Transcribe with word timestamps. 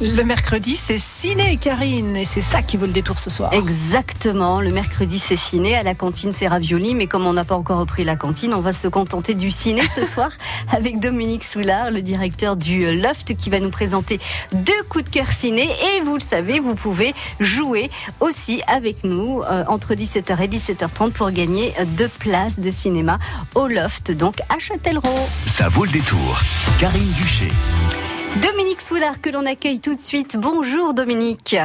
Le 0.00 0.22
mercredi, 0.22 0.76
c'est 0.76 0.96
ciné, 0.96 1.56
Karine, 1.56 2.14
et 2.16 2.24
c'est 2.24 2.40
ça 2.40 2.62
qui 2.62 2.76
vaut 2.76 2.86
le 2.86 2.92
détour 2.92 3.18
ce 3.18 3.30
soir. 3.30 3.52
Exactement. 3.52 4.60
Le 4.60 4.70
mercredi, 4.70 5.18
c'est 5.18 5.36
ciné. 5.36 5.74
À 5.74 5.82
la 5.82 5.96
cantine, 5.96 6.30
c'est 6.30 6.46
ravioli. 6.46 6.94
Mais 6.94 7.08
comme 7.08 7.26
on 7.26 7.32
n'a 7.32 7.42
pas 7.42 7.56
encore 7.56 7.80
repris 7.80 8.04
la 8.04 8.14
cantine, 8.14 8.54
on 8.54 8.60
va 8.60 8.72
se 8.72 8.86
contenter 8.86 9.34
du 9.34 9.50
ciné 9.50 9.82
ce 9.88 10.04
soir 10.06 10.30
avec 10.70 11.00
Dominique 11.00 11.42
Soulard, 11.42 11.90
le 11.90 12.00
directeur 12.00 12.56
du 12.56 13.00
Loft, 13.00 13.34
qui 13.36 13.50
va 13.50 13.58
nous 13.58 13.70
présenter 13.70 14.20
deux 14.52 14.82
coups 14.88 15.04
de 15.04 15.10
cœur 15.10 15.26
ciné. 15.26 15.64
Et 15.64 16.00
vous 16.02 16.14
le 16.14 16.20
savez, 16.20 16.60
vous 16.60 16.76
pouvez 16.76 17.12
jouer 17.40 17.90
aussi 18.20 18.62
avec 18.68 19.02
nous 19.02 19.42
euh, 19.42 19.64
entre 19.66 19.94
17h 19.94 20.40
et 20.40 20.48
17h30 20.48 21.10
pour 21.10 21.32
gagner 21.32 21.74
deux 21.96 22.08
places 22.08 22.60
de 22.60 22.70
cinéma 22.70 23.18
au 23.56 23.66
Loft, 23.66 24.12
donc 24.12 24.36
à 24.48 24.60
Châtellerault. 24.60 25.28
Ça 25.46 25.68
vaut 25.68 25.84
le 25.84 25.90
détour. 25.90 26.40
Karine 26.78 27.12
Duché. 27.16 27.48
Dominique 28.36 28.80
Soulard 28.80 29.20
que 29.20 29.30
l'on 29.30 29.46
accueille 29.46 29.80
tout 29.80 29.94
de 29.94 30.00
suite. 30.00 30.36
Bonjour 30.36 30.94
Dominique. 30.94 31.56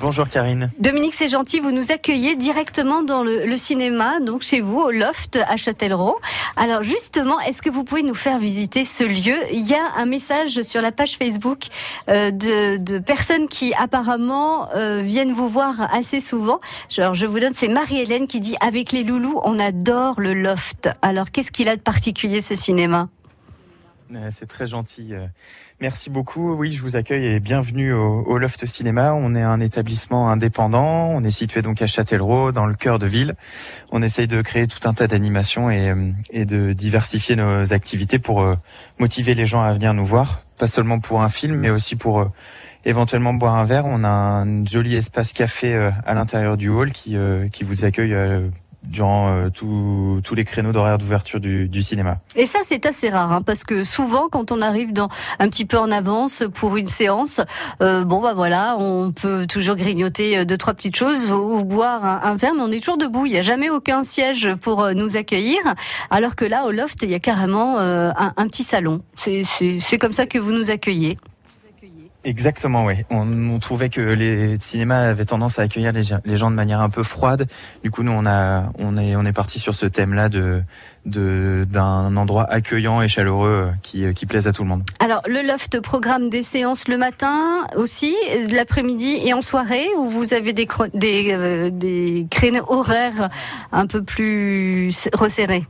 Bonjour 0.00 0.28
Karine. 0.28 0.70
Dominique, 0.78 1.14
c'est 1.14 1.28
gentil, 1.28 1.60
vous 1.60 1.70
nous 1.70 1.92
accueillez 1.92 2.34
directement 2.36 3.02
dans 3.02 3.22
le, 3.22 3.56
cinéma, 3.56 4.20
donc 4.20 4.42
chez 4.42 4.60
vous, 4.60 4.78
au 4.78 4.90
Loft 4.90 5.38
à 5.48 5.56
Châtellerault. 5.56 6.18
Alors 6.56 6.82
justement, 6.82 7.38
est-ce 7.40 7.62
que 7.62 7.70
vous 7.70 7.84
pouvez 7.84 8.02
nous 8.02 8.14
faire 8.14 8.38
visiter 8.38 8.84
ce 8.84 9.04
lieu? 9.04 9.36
Il 9.52 9.68
y 9.68 9.74
a 9.74 9.92
un 9.96 10.06
message 10.06 10.62
sur 10.62 10.80
la 10.80 10.90
page 10.90 11.16
Facebook 11.16 11.66
euh, 12.08 12.30
de, 12.30 12.98
personnes 12.98 13.48
qui 13.48 13.72
apparemment 13.74 14.68
euh, 14.74 15.00
viennent 15.02 15.32
vous 15.32 15.48
voir 15.48 15.92
assez 15.92 16.20
souvent. 16.20 16.60
Alors 16.96 17.14
je 17.14 17.26
vous 17.26 17.38
donne, 17.38 17.54
c'est 17.54 17.68
Marie-Hélène 17.68 18.26
qui 18.26 18.40
dit, 18.40 18.56
avec 18.60 18.92
les 18.92 19.04
loulous, 19.04 19.40
on 19.44 19.58
adore 19.58 20.20
le 20.20 20.34
Loft. 20.34 20.88
Alors 21.02 21.30
qu'est-ce 21.30 21.52
qu'il 21.52 21.68
a 21.68 21.76
de 21.76 21.80
particulier 21.80 22.40
ce 22.40 22.54
cinéma? 22.54 23.08
C'est 24.30 24.46
très 24.46 24.66
gentil. 24.66 25.14
Euh, 25.14 25.26
merci 25.80 26.10
beaucoup. 26.10 26.54
Oui, 26.54 26.70
je 26.70 26.82
vous 26.82 26.96
accueille 26.96 27.26
et 27.26 27.40
bienvenue 27.40 27.92
au, 27.92 28.38
Loft 28.38 28.64
Cinéma. 28.66 29.14
On 29.14 29.34
est 29.34 29.42
un 29.42 29.60
établissement 29.60 30.30
indépendant. 30.30 31.10
On 31.10 31.22
est 31.24 31.30
situé 31.30 31.62
donc 31.62 31.82
à 31.82 31.86
Châtellerault, 31.86 32.52
dans 32.52 32.66
le 32.66 32.74
cœur 32.74 32.98
de 32.98 33.06
ville. 33.06 33.34
On 33.90 34.02
essaye 34.02 34.26
de 34.26 34.40
créer 34.42 34.66
tout 34.66 34.86
un 34.88 34.94
tas 34.94 35.06
d'animations 35.06 35.70
et, 35.70 35.90
euh, 35.90 36.44
de 36.44 36.72
diversifier 36.72 37.36
nos 37.36 37.72
activités 37.72 38.18
pour 38.18 38.42
euh, 38.42 38.56
motiver 38.98 39.34
les 39.34 39.46
gens 39.46 39.62
à 39.62 39.72
venir 39.72 39.94
nous 39.94 40.06
voir. 40.06 40.42
Pas 40.58 40.66
seulement 40.66 41.00
pour 41.00 41.22
un 41.22 41.28
film, 41.28 41.56
mais 41.56 41.70
aussi 41.70 41.94
pour 41.94 42.30
éventuellement 42.84 43.34
boire 43.34 43.54
un 43.54 43.64
verre. 43.64 43.84
On 43.86 44.02
a 44.02 44.08
un 44.08 44.64
joli 44.64 44.96
espace 44.96 45.32
café 45.32 45.90
à 46.04 46.14
l'intérieur 46.14 46.56
du 46.56 46.68
hall 46.68 46.90
qui, 46.90 47.16
qui 47.52 47.62
vous 47.62 47.84
accueille 47.84 48.12
durant 48.88 49.28
euh, 49.28 49.50
tous 49.50 50.34
les 50.34 50.44
créneaux 50.44 50.72
d'horaire 50.72 50.98
d'ouverture 50.98 51.40
du, 51.40 51.68
du, 51.68 51.82
cinéma. 51.82 52.18
Et 52.36 52.46
ça, 52.46 52.60
c'est 52.62 52.86
assez 52.86 53.10
rare, 53.10 53.32
hein, 53.32 53.42
parce 53.42 53.64
que 53.64 53.84
souvent, 53.84 54.28
quand 54.28 54.50
on 54.50 54.60
arrive 54.60 54.92
dans 54.92 55.08
un 55.38 55.48
petit 55.48 55.64
peu 55.64 55.78
en 55.78 55.90
avance 55.90 56.42
pour 56.54 56.76
une 56.76 56.88
séance, 56.88 57.40
euh, 57.82 58.04
bon 58.04 58.20
bah 58.20 58.34
voilà, 58.34 58.76
on 58.78 59.12
peut 59.12 59.46
toujours 59.46 59.76
grignoter 59.76 60.38
euh, 60.38 60.44
deux 60.44 60.56
trois 60.56 60.74
petites 60.74 60.96
choses 60.96 61.30
ou, 61.30 61.64
boire 61.64 62.04
un, 62.04 62.34
verre, 62.36 62.54
mais 62.54 62.62
on 62.62 62.70
est 62.70 62.80
toujours 62.80 62.98
debout. 62.98 63.26
Il 63.26 63.32
n'y 63.32 63.38
a 63.38 63.42
jamais 63.42 63.70
aucun 63.70 64.02
siège 64.02 64.54
pour 64.56 64.82
euh, 64.82 64.92
nous 64.94 65.16
accueillir, 65.16 65.58
alors 66.10 66.34
que 66.34 66.44
là, 66.44 66.64
au 66.64 66.70
loft, 66.70 67.02
il 67.02 67.10
y 67.10 67.14
a 67.14 67.20
carrément 67.20 67.78
un, 67.78 68.32
un 68.36 68.46
petit 68.46 68.64
salon. 68.64 69.02
C'est 69.16 69.98
comme 69.98 70.12
ça 70.12 70.26
que 70.26 70.38
vous 70.38 70.52
nous 70.52 70.70
accueillez. 70.70 71.18
Exactement, 72.24 72.84
oui. 72.84 72.94
On, 73.10 73.58
trouvait 73.58 73.90
que 73.90 74.00
les 74.00 74.58
cinémas 74.60 75.10
avaient 75.10 75.24
tendance 75.24 75.58
à 75.58 75.62
accueillir 75.62 75.92
les, 75.92 76.36
gens 76.36 76.50
de 76.50 76.56
manière 76.56 76.80
un 76.80 76.90
peu 76.90 77.02
froide. 77.02 77.46
Du 77.84 77.90
coup, 77.90 78.02
nous, 78.02 78.12
on 78.12 78.26
a, 78.26 78.72
on 78.78 78.98
est, 78.98 79.14
on 79.14 79.24
est 79.24 79.32
parti 79.32 79.58
sur 79.58 79.74
ce 79.74 79.86
thème-là 79.86 80.28
de, 80.28 80.62
d'un 81.06 82.16
endroit 82.16 82.44
accueillant 82.50 83.02
et 83.02 83.08
chaleureux 83.08 83.70
qui, 83.82 84.12
qui 84.14 84.26
plaise 84.26 84.48
à 84.48 84.52
tout 84.52 84.62
le 84.62 84.68
monde. 84.68 84.82
Alors, 84.98 85.22
le 85.26 85.46
loft 85.46 85.80
programme 85.80 86.28
des 86.28 86.42
séances 86.42 86.88
le 86.88 86.98
matin 86.98 87.66
aussi, 87.76 88.16
l'après-midi 88.50 89.20
et 89.24 89.32
en 89.32 89.40
soirée, 89.40 89.86
où 89.96 90.10
vous 90.10 90.34
avez 90.34 90.52
des, 90.52 90.66
des, 90.94 91.28
euh, 91.32 91.70
des 91.70 92.26
créneaux 92.30 92.64
horaires 92.68 93.28
un 93.70 93.86
peu 93.86 94.02
plus 94.02 95.08
resserrés? 95.12 95.64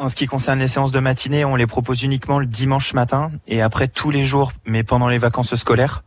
En 0.00 0.08
ce 0.08 0.14
qui 0.14 0.26
concerne 0.26 0.60
les 0.60 0.68
séances 0.68 0.92
de 0.92 1.00
matinée, 1.00 1.44
on 1.44 1.56
les 1.56 1.66
propose 1.66 2.04
uniquement 2.04 2.38
le 2.38 2.46
dimanche 2.46 2.94
matin 2.94 3.32
et 3.48 3.62
après 3.62 3.88
tous 3.88 4.12
les 4.12 4.24
jours, 4.24 4.52
mais 4.64 4.84
pendant 4.84 5.08
les 5.08 5.18
vacances 5.18 5.56
scolaires. 5.56 6.04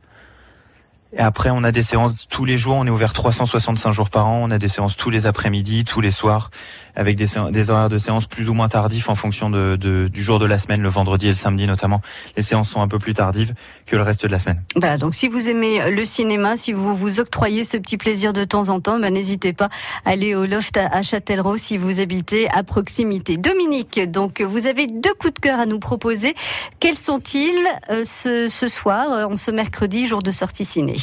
Et 1.13 1.19
après, 1.19 1.49
on 1.49 1.63
a 1.63 1.71
des 1.71 1.81
séances 1.81 2.27
tous 2.29 2.45
les 2.45 2.57
jours. 2.57 2.75
On 2.75 2.87
est 2.87 2.89
ouvert 2.89 3.11
365 3.11 3.91
jours 3.91 4.09
par 4.09 4.27
an. 4.27 4.39
On 4.43 4.51
a 4.51 4.57
des 4.57 4.69
séances 4.69 4.95
tous 4.95 5.09
les 5.09 5.25
après-midi, 5.25 5.83
tous 5.83 5.99
les 5.99 6.11
soirs, 6.11 6.51
avec 6.95 7.17
des, 7.17 7.37
horaires 7.69 7.89
de 7.89 7.97
séances 7.97 8.27
plus 8.27 8.47
ou 8.49 8.53
moins 8.53 8.69
tardifs 8.69 9.09
en 9.09 9.15
fonction 9.15 9.49
de, 9.49 9.75
de, 9.75 10.07
du 10.07 10.21
jour 10.21 10.39
de 10.39 10.45
la 10.45 10.57
semaine, 10.57 10.81
le 10.81 10.89
vendredi 10.89 11.25
et 11.25 11.29
le 11.29 11.35
samedi 11.35 11.67
notamment. 11.67 12.01
Les 12.37 12.43
séances 12.43 12.69
sont 12.69 12.81
un 12.81 12.87
peu 12.87 12.97
plus 12.97 13.13
tardives 13.13 13.53
que 13.85 13.97
le 13.97 14.03
reste 14.03 14.25
de 14.25 14.31
la 14.31 14.39
semaine. 14.39 14.63
Bah, 14.77 14.97
donc, 14.97 15.13
si 15.13 15.27
vous 15.27 15.49
aimez 15.49 15.91
le 15.91 16.05
cinéma, 16.05 16.55
si 16.55 16.71
vous 16.71 16.95
vous 16.95 17.19
octroyez 17.19 17.65
ce 17.65 17.75
petit 17.75 17.97
plaisir 17.97 18.31
de 18.31 18.45
temps 18.45 18.69
en 18.69 18.79
temps, 18.79 18.97
bah, 18.97 19.09
n'hésitez 19.09 19.51
pas 19.51 19.69
à 20.05 20.11
aller 20.11 20.33
au 20.33 20.45
loft 20.45 20.77
à 20.77 21.01
Châtellerault 21.01 21.57
si 21.57 21.77
vous 21.77 21.99
habitez 21.99 22.49
à 22.51 22.63
proximité. 22.63 23.35
Dominique, 23.35 23.99
donc, 24.09 24.41
vous 24.41 24.67
avez 24.67 24.87
deux 24.87 25.13
coups 25.19 25.33
de 25.33 25.39
cœur 25.39 25.59
à 25.59 25.65
nous 25.65 25.79
proposer. 25.79 26.35
Quels 26.79 26.95
sont-ils 26.95 27.51
euh, 27.89 28.03
ce, 28.05 28.47
ce 28.47 28.67
soir, 28.67 29.11
euh, 29.11 29.25
en 29.25 29.35
ce 29.35 29.51
mercredi, 29.51 30.05
jour 30.05 30.23
de 30.23 30.31
sortie 30.31 30.63
ciné? 30.65 31.00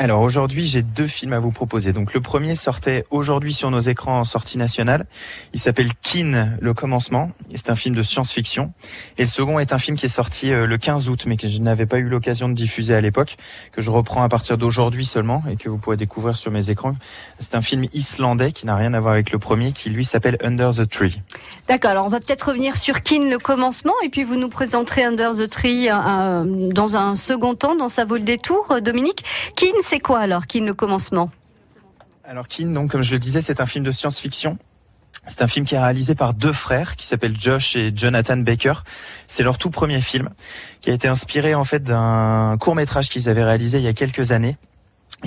Alors 0.00 0.20
aujourd'hui, 0.20 0.62
j'ai 0.62 0.82
deux 0.82 1.08
films 1.08 1.32
à 1.32 1.40
vous 1.40 1.50
proposer. 1.50 1.92
Donc 1.92 2.14
le 2.14 2.20
premier 2.20 2.54
sortait 2.54 3.04
aujourd'hui 3.10 3.52
sur 3.52 3.68
nos 3.72 3.80
écrans 3.80 4.20
en 4.20 4.24
sortie 4.24 4.56
nationale. 4.56 5.06
Il 5.54 5.58
s'appelle 5.58 5.88
Kin, 6.02 6.50
le 6.60 6.72
commencement. 6.72 7.32
C'est 7.52 7.68
un 7.68 7.74
film 7.74 7.96
de 7.96 8.04
science-fiction. 8.04 8.72
Et 9.16 9.22
le 9.22 9.28
second 9.28 9.58
est 9.58 9.72
un 9.72 9.78
film 9.78 9.96
qui 9.96 10.06
est 10.06 10.08
sorti 10.08 10.52
euh, 10.52 10.66
le 10.66 10.78
15 10.78 11.08
août, 11.08 11.24
mais 11.26 11.36
que 11.36 11.48
je 11.48 11.58
n'avais 11.58 11.86
pas 11.86 11.98
eu 11.98 12.08
l'occasion 12.08 12.48
de 12.48 12.54
diffuser 12.54 12.94
à 12.94 13.00
l'époque, 13.00 13.38
que 13.72 13.82
je 13.82 13.90
reprends 13.90 14.22
à 14.22 14.28
partir 14.28 14.56
d'aujourd'hui 14.56 15.04
seulement 15.04 15.42
et 15.50 15.56
que 15.56 15.68
vous 15.68 15.78
pourrez 15.78 15.96
découvrir 15.96 16.36
sur 16.36 16.52
mes 16.52 16.70
écrans. 16.70 16.94
C'est 17.40 17.56
un 17.56 17.60
film 17.60 17.86
islandais 17.92 18.52
qui 18.52 18.66
n'a 18.66 18.76
rien 18.76 18.94
à 18.94 19.00
voir 19.00 19.14
avec 19.14 19.32
le 19.32 19.40
premier, 19.40 19.72
qui 19.72 19.90
lui 19.90 20.04
s'appelle 20.04 20.38
Under 20.44 20.72
the 20.72 20.88
Tree. 20.88 21.20
D'accord. 21.66 21.90
Alors 21.90 22.06
on 22.06 22.10
va 22.10 22.20
peut-être 22.20 22.50
revenir 22.50 22.76
sur 22.76 23.02
Kin, 23.02 23.28
le 23.28 23.38
commencement, 23.40 23.94
et 24.04 24.10
puis 24.10 24.22
vous 24.22 24.36
nous 24.36 24.48
présenterez 24.48 25.02
Under 25.02 25.32
the 25.32 25.50
Tree 25.50 25.88
euh, 25.90 26.44
dans 26.46 26.94
un 26.94 27.16
second 27.16 27.56
temps, 27.56 27.74
dans 27.74 27.88
sa 27.88 28.04
vol 28.04 28.22
des 28.22 28.38
tours, 28.38 28.80
Dominique. 28.80 29.24
Kin, 29.56 29.66
c'est 29.88 30.00
quoi 30.00 30.20
alors, 30.20 30.46
Kin, 30.46 30.66
le 30.66 30.74
commencement? 30.74 31.30
Alors 32.22 32.46
Kin, 32.46 32.66
donc, 32.66 32.90
comme 32.90 33.00
je 33.00 33.12
le 33.12 33.18
disais, 33.18 33.40
c'est 33.40 33.58
un 33.62 33.64
film 33.64 33.86
de 33.86 33.90
science-fiction. 33.90 34.58
C'est 35.26 35.40
un 35.40 35.46
film 35.46 35.64
qui 35.64 35.76
est 35.76 35.78
réalisé 35.78 36.14
par 36.14 36.34
deux 36.34 36.52
frères 36.52 36.94
qui 36.96 37.06
s'appellent 37.06 37.38
Josh 37.38 37.74
et 37.74 37.90
Jonathan 37.94 38.36
Baker. 38.36 38.74
C'est 39.24 39.42
leur 39.42 39.56
tout 39.56 39.70
premier 39.70 40.02
film 40.02 40.28
qui 40.82 40.90
a 40.90 40.92
été 40.92 41.08
inspiré 41.08 41.54
en 41.54 41.64
fait 41.64 41.82
d'un 41.82 42.58
court 42.60 42.74
métrage 42.74 43.08
qu'ils 43.08 43.30
avaient 43.30 43.44
réalisé 43.44 43.78
il 43.78 43.84
y 43.84 43.88
a 43.88 43.94
quelques 43.94 44.30
années 44.30 44.58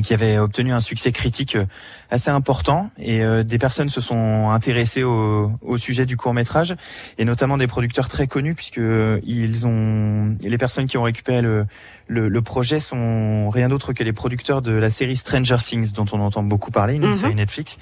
qui 0.02 0.14
avait 0.14 0.38
obtenu 0.38 0.72
un 0.72 0.80
succès 0.80 1.12
critique 1.12 1.56
euh, 1.56 1.66
assez 2.10 2.30
important. 2.30 2.90
Et 2.98 3.22
euh, 3.22 3.44
des 3.44 3.58
personnes 3.58 3.90
se 3.90 4.00
sont 4.00 4.50
intéressées 4.50 5.04
au, 5.04 5.52
au 5.62 5.78
sujet 5.78 6.06
du 6.06 6.16
court 6.16 6.34
métrage 6.34 6.76
et 7.18 7.26
notamment 7.26 7.58
des 7.58 7.68
producteurs 7.68 8.08
très 8.08 8.28
connus 8.28 8.56
puisque 8.56 8.78
euh, 8.78 9.20
ils 9.26 9.66
ont 9.68 10.36
les 10.42 10.58
personnes 10.58 10.88
qui 10.88 10.98
ont 10.98 11.04
récupéré 11.04 11.42
le, 11.42 11.66
le, 12.08 12.30
le 12.30 12.42
projet 12.42 12.80
sont 12.80 13.50
rien 13.50 13.68
d'autre 13.68 13.92
que 13.92 14.04
les 14.04 14.14
producteurs 14.14 14.62
de 14.62 14.72
la 14.72 14.90
série 14.90 15.18
Stranger 15.18 15.58
Things 15.58 15.92
dont 15.92 16.06
on 16.14 16.22
entend 16.22 16.44
beaucoup 16.44 16.72
parler 16.72 16.96
une 16.96 17.08
mhm. 17.08 17.14
série 17.14 17.36
Netflix 17.36 17.78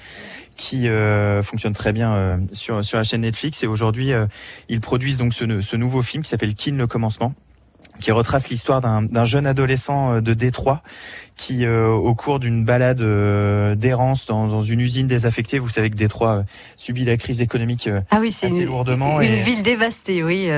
qui 0.56 0.88
fonctionne 1.42 1.72
très 1.72 1.92
bien 1.92 2.38
sur 2.52 2.84
sur 2.84 2.98
la 2.98 3.04
chaîne 3.04 3.22
Netflix. 3.22 3.62
Et 3.62 3.66
aujourd'hui 3.66 4.12
ils 4.68 4.80
produisent 4.80 5.16
donc 5.16 5.32
ce, 5.32 5.62
ce 5.62 5.76
nouveau 5.76 6.02
film 6.02 6.22
qui 6.22 6.28
s'appelle 6.28 6.54
Kin 6.54 6.74
le 6.74 6.86
commencement 6.86 7.34
qui 8.00 8.10
retrace 8.12 8.48
l'histoire 8.48 8.80
d'un 8.80 9.24
jeune 9.24 9.46
adolescent 9.46 10.14
euh, 10.14 10.20
de 10.20 10.34
Détroit 10.34 10.82
qui, 11.36 11.64
euh, 11.64 11.88
au 11.88 12.14
cours 12.14 12.40
d'une 12.40 12.64
balade 12.64 13.00
euh, 13.00 13.74
d'errance 13.74 14.26
dans, 14.26 14.46
dans, 14.48 14.62
une 14.62 14.80
usine 14.80 15.06
désaffectée, 15.06 15.58
vous 15.58 15.68
savez 15.68 15.88
que 15.90 15.96
Détroit 15.96 16.44
subit 16.76 17.04
la 17.04 17.16
crise 17.16 17.40
économique 17.40 17.88
ah 18.10 18.18
oui, 18.20 18.30
c'est 18.30 18.48
une, 18.48 18.64
lourdement. 18.64 19.20
Une 19.20 19.42
ville 19.42 19.62
dévastée, 19.62 20.22
oui. 20.22 20.50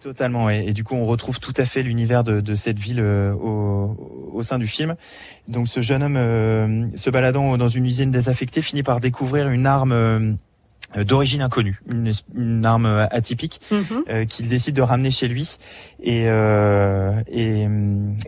Totalement, 0.00 0.48
et, 0.48 0.64
et, 0.66 0.72
du 0.72 0.82
coup 0.82 0.94
on 0.94 1.04
retrouve 1.04 1.40
tout 1.40 1.52
à 1.58 1.66
fait 1.66 1.82
l'univers 1.82 2.24
de, 2.24 2.40
de, 2.40 2.54
cette 2.54 2.78
ville 2.78 3.02
au, 3.02 4.30
au, 4.32 4.42
sein 4.42 4.58
du 4.58 4.66
film. 4.66 4.96
Donc 5.46 5.68
ce 5.68 5.80
jeune 5.80 6.02
homme, 6.02 6.90
se 6.96 7.10
baladant 7.10 7.58
dans 7.58 7.68
une 7.68 7.84
usine 7.84 8.10
désaffectée, 8.10 8.62
finit 8.62 8.82
par 8.82 9.00
découvrir 9.00 9.50
une 9.50 9.66
arme 9.66 9.92
euh, 9.92 10.32
d'origine 10.96 11.40
inconnue, 11.40 11.80
une, 11.88 12.66
arme 12.66 12.86
euh, 12.86 13.06
atypique 13.10 13.60
mhm. 13.70 13.84
euh, 14.08 14.24
qu'il 14.24 14.48
décide 14.48 14.74
de 14.74 14.82
ramener 14.82 15.10
chez 15.10 15.28
lui 15.28 15.58
et, 16.02 16.24
euh, 16.26 17.12
et, 17.28 17.68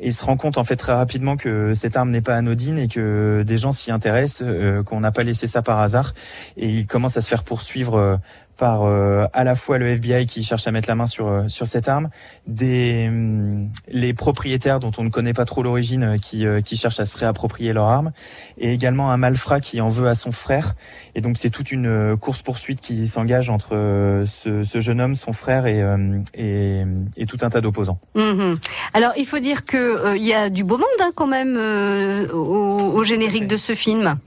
il 0.03 0.13
se 0.13 0.25
rend 0.25 0.37
compte 0.37 0.59
en 0.59 0.65
fait 0.65 0.77
très 0.77 0.93
rapidement 0.93 1.37
que 1.37 1.75
cette 1.75 1.97
arme 1.97 2.11
n'est 2.11 2.21
pas 2.21 2.37
anodine 2.37 2.79
et 2.79 2.89
que 2.89 3.43
des 3.45 3.57
gens 3.57 3.73
s'y 3.73 3.91
intéressent, 3.91 4.47
qu'on 4.85 5.01
n'a 5.01 5.11
pas 5.11 5.25
laissé 5.25 5.47
ça 5.47 5.63
par 5.63 5.81
hasard 5.81 6.15
et 6.57 6.69
il 6.69 6.87
commence 6.87 7.17
à 7.17 7.21
se 7.21 7.29
faire 7.29 7.43
poursuivre 7.43 8.21
par 8.57 8.83
euh, 8.83 9.27
à 9.33 9.45
la 9.45 9.55
fois 9.55 9.79
le 9.79 9.89
FBI 9.89 10.27
qui 10.27 10.43
cherche 10.43 10.67
à 10.67 10.71
mettre 10.71 10.89
la 10.89 10.95
main 10.95 11.07
sur 11.07 11.27
euh, 11.27 11.49
sur 11.49 11.67
cette 11.67 11.89
arme, 11.89 12.11
des 12.47 13.07
hum, 13.09 13.71
les 13.89 14.15
propriétaires 14.15 14.81
dont 14.81 14.93
on 14.99 15.05
ne 15.05 15.09
connaît 15.09 15.33
pas 15.33 15.45
trop 15.45 15.63
l'origine 15.63 16.03
euh, 16.03 16.17
qui 16.19 16.45
qui 16.65 16.77
cherchent 16.77 17.01
à 17.01 17.07
se 17.07 17.17
réapproprier 17.17 17.73
leur 17.73 17.87
arme, 17.87 18.13
et 18.59 18.73
également 18.73 19.11
un 19.11 19.17
malfrat 19.17 19.61
qui 19.61 19.81
en 19.81 19.89
veut 19.89 20.09
à 20.09 20.15
son 20.15 20.33
frère. 20.33 20.75
Et 21.15 21.21
donc 21.21 21.39
c'est 21.39 21.51
toute 21.51 21.73
une 21.73 22.17
course 22.17 22.43
poursuite 22.43 22.81
qui 22.81 23.07
s'engage 23.09 23.51
entre 23.51 23.71
ce, 24.27 24.65
ce, 24.65 24.81
jeune 24.81 25.01
homme, 25.01 25.15
son 25.15 25.33
frère 25.33 25.67
et 25.67 25.83
et, 26.35 26.83
et 27.17 27.27
tout 27.27 27.39
un 27.43 27.51
tas 27.51 27.61
d'opposants. 27.61 27.99
Mhm. 28.15 28.59
Alors 28.95 29.13
il 29.17 29.27
faut 29.27 29.39
dire 29.39 29.65
que 29.65 30.17
il 30.17 30.25
y 30.25 30.35
a 30.35 30.51
du 30.51 30.65
beau 30.65 30.79
monde 30.79 30.89
hein, 31.01 31.11
quand 31.15 31.27
même 31.27 31.57
au, 32.33 32.93
au, 32.95 33.05
générique 33.05 33.47
de 33.47 33.57
ce 33.57 33.75
film. 33.75 34.19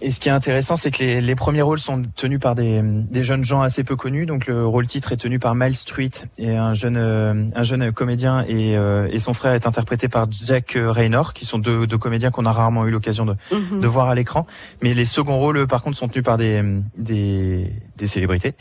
Et 0.00 0.12
ce 0.12 0.20
qui 0.20 0.28
est 0.28 0.32
intéressant, 0.32 0.76
c'est 0.76 0.92
que 0.92 0.98
les, 0.98 1.20
les, 1.20 1.34
premiers 1.34 1.62
rôles 1.62 1.80
sont 1.80 2.02
tenus 2.14 2.38
par 2.38 2.54
des, 2.54 2.80
des, 2.82 3.24
jeunes 3.24 3.42
gens 3.42 3.62
assez 3.62 3.82
peu 3.82 3.96
connus. 3.96 4.26
Donc 4.26 4.46
le 4.46 4.64
rôle 4.64 4.86
titre 4.86 5.10
est 5.12 5.16
tenu 5.16 5.40
par 5.40 5.56
Miles 5.56 5.74
Street 5.74 6.10
et 6.38 6.56
un 6.56 6.72
jeune 6.72 6.96
euh, 6.96 7.48
un 7.56 7.62
jeune 7.64 7.92
comédien 7.92 8.44
et, 8.46 8.76
euh, 8.76 9.08
et, 9.10 9.18
son 9.18 9.32
frère 9.32 9.54
est 9.54 9.66
interprété 9.66 10.08
par 10.08 10.30
Jack 10.30 10.76
Raynor, 10.76 11.32
qui 11.32 11.46
sont 11.46 11.58
deux, 11.58 11.86
deux 11.86 11.98
comédiens 11.98 12.30
qu'on 12.30 12.46
a 12.46 12.52
rarement 12.52 12.86
eu 12.86 12.90
l'occasion 12.90 13.26
de, 13.26 13.34
mhm. 13.50 13.80
de, 13.80 13.86
voir 13.88 14.08
à 14.08 14.14
l'écran. 14.14 14.46
Mais 14.82 14.94
les 14.94 15.04
seconds 15.04 15.38
rôles, 15.38 15.66
par 15.66 15.82
contre, 15.82 15.96
sont 15.96 16.08
tenus 16.08 16.24
par 16.24 16.36
des 16.36 16.62
des, 16.96 17.72
des 17.96 18.06
célébrités, 18.06 18.54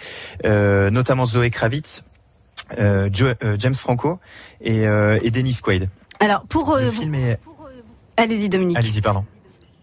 euh, 0.46 0.90
notamment 0.90 1.26
Zoé 1.26 1.52
Kravitz, 1.52 2.04
euh, 2.80 3.10
James 3.60 3.76
Franco 3.76 4.20
et, 4.62 4.86
et 5.22 5.32
Dennis 5.32 5.60
Quaid. 5.62 5.90
Alors 6.20 6.42
pour, 6.50 6.76
le 6.76 6.90
film 6.90 7.14
est... 7.14 7.40
allez-y 8.18 8.50
Dominique. 8.50 8.78
Allez-y, 8.78 9.02
pardon. 9.02 9.24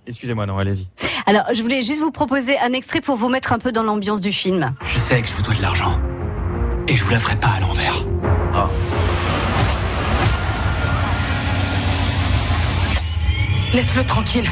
Excusez-moi, 0.07 0.47
non, 0.47 0.59
allez-y. 0.59 0.89
Alors, 1.27 1.45
je 1.55 1.63
voulais 1.63 1.81
juste 1.83 2.01
vous 2.01 2.11
proposer 2.11 2.59
un 2.59 2.73
extrait 2.75 3.01
pour 3.01 3.17
vous 3.17 3.31
mettre 3.31 3.55
un 3.55 3.59
peu 3.59 3.73
dans 3.73 3.83
l'ambiance 3.83 4.21
du 4.21 4.31
film. 4.31 4.75
Je 4.85 4.99
sais 4.99 5.23
que 5.23 5.29
je 5.29 5.33
vous 5.33 5.43
dois 5.43 5.55
de 5.55 5.63
l'argent. 5.63 5.99
Et 6.87 6.97
je 6.97 7.03
vous 7.03 7.11
la 7.11 7.19
ferai 7.19 7.37
pas 7.37 7.49
à 7.49 7.61
l'envers. 7.61 7.95
Oh. 8.55 8.69
Laisse-le 13.73 14.05
tranquille. 14.05 14.51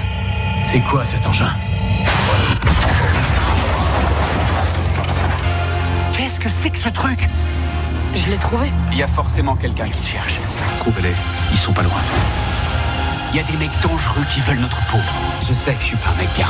C'est 0.64 0.80
quoi 0.80 1.04
cet 1.04 1.26
engin? 1.26 1.50
Qu'est-ce 6.16 6.40
que 6.40 6.48
c'est 6.48 6.70
que 6.70 6.78
ce 6.78 6.88
truc? 6.88 7.28
Je 8.14 8.30
l'ai 8.30 8.38
trouvé. 8.38 8.72
Il 8.92 8.98
y 8.98 9.02
a 9.02 9.06
forcément 9.06 9.56
quelqu'un 9.56 9.88
qui 9.90 10.00
le 10.00 10.06
cherche. 10.06 10.38
Trouvez-les, 10.78 11.12
ils 11.50 11.58
sont 11.58 11.74
pas 11.74 11.82
loin. 11.82 12.00
Il 13.32 13.38
y 13.38 13.40
a 13.40 13.44
des 13.44 13.56
mecs 13.56 13.70
dangereux 13.80 14.24
qui 14.28 14.40
veulent 14.42 14.58
notre 14.58 14.84
peau. 14.88 14.98
Je 15.48 15.54
sais 15.54 15.72
que 15.72 15.80
je 15.80 15.86
suis 15.86 15.96
pas 15.96 16.10
un 16.10 16.14
mec 16.16 16.28
bien. 16.36 16.48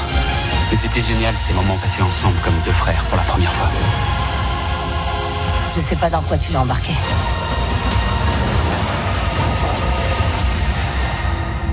Mais 0.69 0.77
c'était 0.77 1.01
génial 1.01 1.33
ces 1.37 1.53
moments 1.53 1.77
passés 1.77 2.03
ensemble 2.03 2.37
comme 2.45 2.55
deux 2.65 2.73
frères 2.73 3.05
pour 3.05 3.17
la 3.17 3.23
première 3.23 3.53
fois. 3.53 3.69
Je 5.77 5.81
sais 5.81 5.95
pas 5.95 6.11
dans 6.11 6.23
quoi 6.23 6.37
tu 6.37 6.51
l'as 6.53 6.61
embarqué. 6.61 6.93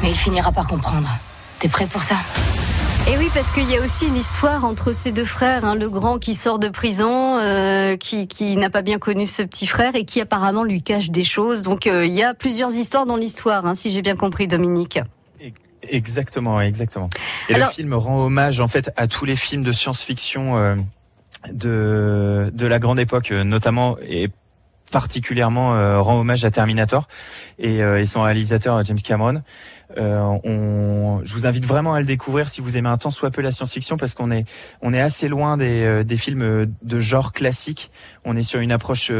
Mais 0.03 0.11
il 0.11 0.15
finira 0.15 0.51
par 0.51 0.67
comprendre. 0.67 1.09
T'es 1.57 1.69
prêt 1.69 1.87
pour 1.87 2.03
ça? 2.03 2.15
Et 3.09 3.17
oui, 3.17 3.29
parce 3.33 3.49
qu'il 3.49 3.67
y 3.69 3.75
a 3.75 3.81
aussi 3.81 4.05
une 4.05 4.17
histoire 4.17 4.65
entre 4.65 4.93
ces 4.93 5.11
deux 5.11 5.25
frères, 5.25 5.65
hein, 5.65 5.73
le 5.73 5.89
grand 5.89 6.19
qui 6.19 6.35
sort 6.35 6.59
de 6.59 6.67
prison, 6.67 7.39
euh, 7.39 7.97
qui, 7.97 8.27
qui 8.27 8.55
n'a 8.55 8.69
pas 8.69 8.83
bien 8.83 8.99
connu 8.99 9.25
ce 9.25 9.41
petit 9.41 9.65
frère 9.65 9.95
et 9.95 10.05
qui 10.05 10.21
apparemment 10.21 10.63
lui 10.63 10.83
cache 10.83 11.09
des 11.09 11.23
choses. 11.23 11.63
Donc 11.63 11.87
euh, 11.87 12.05
il 12.05 12.13
y 12.13 12.21
a 12.21 12.35
plusieurs 12.35 12.71
histoires 12.71 13.07
dans 13.07 13.15
l'histoire, 13.15 13.65
hein, 13.65 13.73
si 13.73 13.89
j'ai 13.89 14.03
bien 14.03 14.15
compris, 14.15 14.47
Dominique. 14.47 14.99
Exactement, 15.81 16.61
exactement. 16.61 17.09
Et 17.47 17.55
le 17.55 17.63
film 17.63 17.95
rend 17.95 18.25
hommage 18.25 18.59
en 18.59 18.67
fait 18.67 18.91
à 18.95 19.07
tous 19.07 19.25
les 19.25 19.35
films 19.35 19.63
de 19.63 19.71
science-fiction 19.71 20.57
euh, 20.57 20.75
de 21.51 22.51
de 22.53 22.67
la 22.67 22.77
grande 22.79 22.99
époque, 22.99 23.31
notamment 23.31 23.97
et 24.07 24.29
particulièrement 24.91 25.75
euh, 25.75 26.01
rend 26.01 26.19
hommage 26.19 26.45
à 26.45 26.51
Terminator 26.51 27.07
et, 27.57 27.83
euh, 27.83 28.03
son 28.05 28.21
réalisateur 28.21 28.83
James 28.83 29.01
Cameron. 29.01 29.41
Euh, 29.97 30.19
on, 30.43 31.21
je 31.23 31.33
vous 31.33 31.45
invite 31.47 31.65
vraiment 31.65 31.93
à 31.93 31.99
le 31.99 32.05
découvrir 32.05 32.47
si 32.47 32.61
vous 32.61 32.77
aimez 32.77 32.89
un 32.89 32.97
tant 32.97 33.09
soit 33.09 33.31
peu 33.31 33.41
la 33.41 33.51
science-fiction 33.51 33.97
parce 33.97 34.13
qu'on 34.13 34.31
est 34.31 34.45
on 34.81 34.93
est 34.93 35.01
assez 35.01 35.27
loin 35.27 35.57
des, 35.57 35.83
euh, 35.83 36.03
des 36.03 36.17
films 36.17 36.73
de 36.81 36.99
genre 36.99 37.31
classique. 37.31 37.91
On 38.25 38.35
est 38.35 38.43
sur 38.43 38.59
une 38.59 38.71
approche 38.71 39.11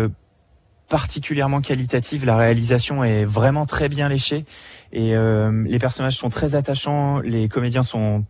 particulièrement 0.90 1.62
qualitative. 1.62 2.26
La 2.26 2.38
réalisation 2.38 3.04
est 3.04 3.24
vraiment 3.24 3.66
très 3.66 3.90
bien 3.90 4.10
léchée 4.10 4.46
et 4.92 5.14
les 5.14 5.80
personnages 5.80 6.16
sont 6.16 6.30
très 6.30 6.56
attachants. 6.56 7.20
Les 7.20 7.48
comédiens 7.48 7.84
sont 7.84 8.26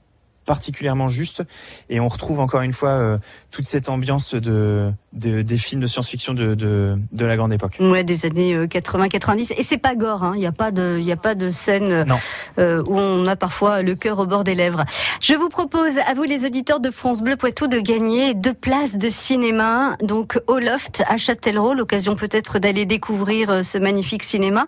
particulièrement 0.50 1.10
juste 1.10 1.44
et 1.90 2.00
on 2.00 2.08
retrouve 2.08 2.40
encore 2.40 2.62
une 2.62 2.74
fois 2.74 2.90
euh, 2.90 3.18
toute 3.52 3.66
cette 3.66 3.88
ambiance 3.88 4.34
de, 4.34 4.92
de 5.14 5.44
des 5.44 5.58
films 5.58 5.82
de 5.82 5.88
science-fiction 5.88 6.34
de, 6.34 6.56
de, 6.56 6.98
de 7.12 7.26
la 7.26 7.36
grande 7.38 7.54
époque. 7.54 7.78
Ouais, 7.80 8.04
des 8.04 8.26
années 8.26 8.56
80-90 8.66 9.52
euh, 9.52 9.56
et 9.58 9.64
c'est 9.64 9.78
pas 9.78 9.96
gore, 9.96 10.24
hein. 10.24 10.34
il 10.36 10.40
n'y 10.40 10.48
a 10.48 10.52
pas 10.52 10.72
de 10.72 10.98
il 11.00 11.12
a 11.12 11.16
pas 11.16 11.36
de 11.36 11.52
scène 11.52 12.06
euh, 12.58 12.84
où 12.88 12.98
on 12.98 13.28
a 13.28 13.36
parfois 13.36 13.82
le 13.82 13.96
cœur 13.96 14.20
au 14.20 14.26
bord 14.26 14.44
des 14.44 14.56
lèvres. 14.56 14.86
Je 15.24 15.36
vous 15.36 15.50
propose 15.50 16.00
à 16.00 16.14
vous 16.16 16.24
les 16.24 16.46
auditeurs 16.46 16.80
de 16.80 16.90
France 16.90 17.22
Bleu 17.22 17.36
Poitou 17.36 17.68
de 17.68 17.80
gagner 17.80 18.34
deux 18.34 18.54
places 18.54 18.98
de 18.98 19.10
cinéma 19.10 19.98
donc 20.02 20.40
au 20.48 20.60
Loft 20.60 21.04
à 21.08 21.18
Châtellerault, 21.18 21.74
l'occasion 21.74 22.16
peut-être 22.16 22.60
d'aller 22.60 22.86
découvrir 22.86 23.64
ce 23.64 23.78
magnifique 23.78 24.24
cinéma. 24.24 24.66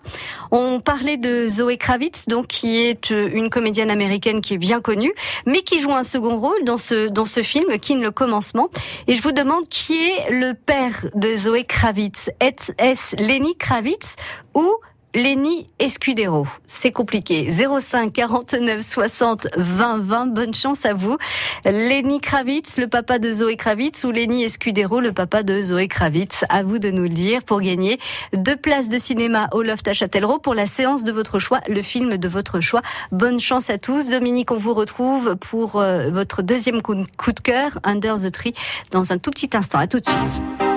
On 0.50 0.80
parlait 0.80 1.16
de 1.16 1.48
Zoé 1.48 1.76
Kravitz 1.76 2.26
donc 2.28 2.46
qui 2.46 2.78
est 2.78 3.10
une 3.10 3.50
comédienne 3.50 3.90
américaine 3.90 4.40
qui 4.40 4.54
est 4.54 4.58
bien 4.58 4.80
connue 4.80 5.12
mais 5.46 5.62
qui 5.62 5.72
qui 5.72 5.80
joue 5.80 5.92
un 5.92 6.02
second 6.02 6.36
rôle 6.36 6.64
dans 6.64 6.76
ce, 6.76 7.08
dans 7.08 7.24
ce 7.24 7.42
film, 7.42 7.78
Kin 7.78 7.98
le 7.98 8.10
commencement. 8.10 8.68
Et 9.06 9.16
je 9.16 9.22
vous 9.22 9.32
demande 9.32 9.64
qui 9.70 9.94
est 9.94 10.30
le 10.32 10.54
père 10.54 11.06
de 11.14 11.36
Zoé 11.36 11.64
Kravitz. 11.64 12.30
Est-ce 12.40 13.16
Lenny 13.16 13.54
Kravitz 13.56 14.16
ou 14.54 14.76
Lenny 15.14 15.66
Escudero. 15.78 16.46
C'est 16.66 16.90
compliqué. 16.90 17.48
05 17.50 18.12
49 18.12 18.80
60 18.80 19.48
20 19.56 19.98
20. 19.98 20.26
Bonne 20.26 20.54
chance 20.54 20.86
à 20.86 20.94
vous. 20.94 21.16
Lenny 21.64 22.20
Kravitz, 22.20 22.78
le 22.78 22.88
papa 22.88 23.18
de 23.18 23.30
Zoé 23.32 23.56
Kravitz, 23.56 24.04
ou 24.04 24.10
Lenny 24.10 24.44
Escudero, 24.44 25.00
le 25.00 25.12
papa 25.12 25.42
de 25.42 25.60
Zoé 25.60 25.88
Kravitz. 25.88 26.44
À 26.48 26.62
vous 26.62 26.78
de 26.78 26.90
nous 26.90 27.02
le 27.02 27.08
dire 27.10 27.42
pour 27.42 27.60
gagner 27.60 27.98
deux 28.32 28.56
places 28.56 28.88
de 28.88 28.98
cinéma 28.98 29.48
au 29.52 29.62
Loft 29.62 29.86
à 29.88 29.92
Châtellerault 29.92 30.38
pour 30.38 30.54
la 30.54 30.66
séance 30.66 31.04
de 31.04 31.12
votre 31.12 31.38
choix, 31.38 31.60
le 31.68 31.82
film 31.82 32.16
de 32.16 32.28
votre 32.28 32.60
choix. 32.60 32.82
Bonne 33.10 33.38
chance 33.38 33.68
à 33.68 33.78
tous. 33.78 34.08
Dominique, 34.08 34.50
on 34.50 34.56
vous 34.56 34.74
retrouve 34.74 35.36
pour 35.36 35.76
euh, 35.76 36.10
votre 36.10 36.42
deuxième 36.42 36.80
coup 36.80 36.94
de 36.94 37.40
cœur, 37.40 37.78
Under 37.84 38.16
the 38.18 38.32
Tree, 38.32 38.54
dans 38.90 39.12
un 39.12 39.18
tout 39.18 39.30
petit 39.30 39.50
instant. 39.54 39.78
À 39.78 39.86
tout 39.86 40.00
de 40.00 40.06
suite. 40.06 40.71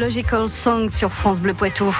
Biological 0.00 0.48
Song 0.48 0.88
sur 0.88 1.12
France 1.12 1.40
Bleu 1.40 1.52
Poitou. 1.52 1.94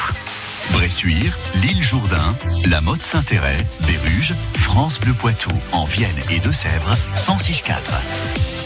Bressuire, 0.73 1.37
l'île 1.57 1.83
Jourdain, 1.83 2.35
la 2.67 2.81
Motte 2.81 3.03
Saint-Héret, 3.03 3.67
Béruges, 3.87 4.35
France 4.55 4.99
Bleu 4.99 5.13
Poitou, 5.13 5.51
en 5.73 5.85
Vienne 5.85 6.17
et 6.31 6.39
Deux-Sèvres, 6.39 6.97
106.4. 7.19 8.60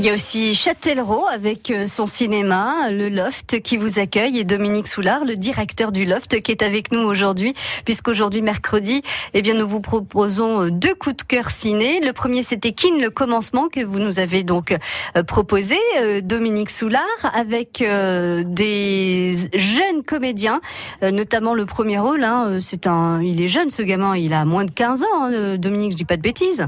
Il 0.00 0.06
y 0.06 0.08
a 0.08 0.14
aussi 0.14 0.54
Châtellerault 0.54 1.26
avec 1.30 1.70
euh, 1.70 1.86
son 1.86 2.06
cinéma, 2.06 2.90
le 2.90 3.10
Loft 3.10 3.60
qui 3.60 3.76
vous 3.76 3.98
accueille 3.98 4.38
et 4.38 4.44
Dominique 4.44 4.86
Soulard, 4.86 5.26
le 5.26 5.34
directeur 5.34 5.92
du 5.92 6.06
Loft 6.06 6.40
qui 6.40 6.52
est 6.52 6.62
avec 6.62 6.90
nous 6.90 7.00
aujourd'hui 7.00 7.52
puisqu'aujourd'hui 7.84 8.40
mercredi, 8.40 9.02
eh 9.34 9.42
bien 9.42 9.52
nous 9.52 9.68
vous 9.68 9.82
proposons 9.82 10.62
euh, 10.62 10.70
deux 10.70 10.94
coups 10.94 11.18
de 11.18 11.22
cœur 11.24 11.50
ciné. 11.50 12.00
Le 12.00 12.14
premier 12.14 12.42
c'était 12.42 12.72
Kin 12.72 12.96
le 12.98 13.10
commencement 13.10 13.68
que 13.68 13.84
vous 13.84 13.98
nous 13.98 14.20
avez 14.20 14.42
donc 14.42 14.74
euh, 15.18 15.22
proposé 15.22 15.76
Dominique 16.22 16.70
Soulard 16.70 17.04
avec 17.34 17.84
des 17.84 19.34
jeunes 19.52 20.02
comédiens, 20.02 20.62
notamment 21.02 21.52
le 21.52 21.66
premier 21.66 21.98
rôle 21.98 22.24
hein, 22.24 22.58
c'est 22.60 22.86
un 22.86 23.20
il 23.20 23.42
est 23.42 23.48
jeune 23.48 23.70
ce 23.70 23.82
gamin, 23.82 24.16
il 24.16 24.32
a 24.32 24.46
moins 24.46 24.64
de 24.64 24.70
15 24.70 25.02
ans 25.02 25.24
hein, 25.24 25.56
Dominique, 25.58 25.92
je 25.92 25.96
dis 25.98 26.06
pas 26.06 26.16
de 26.16 26.22
bêtises 26.22 26.66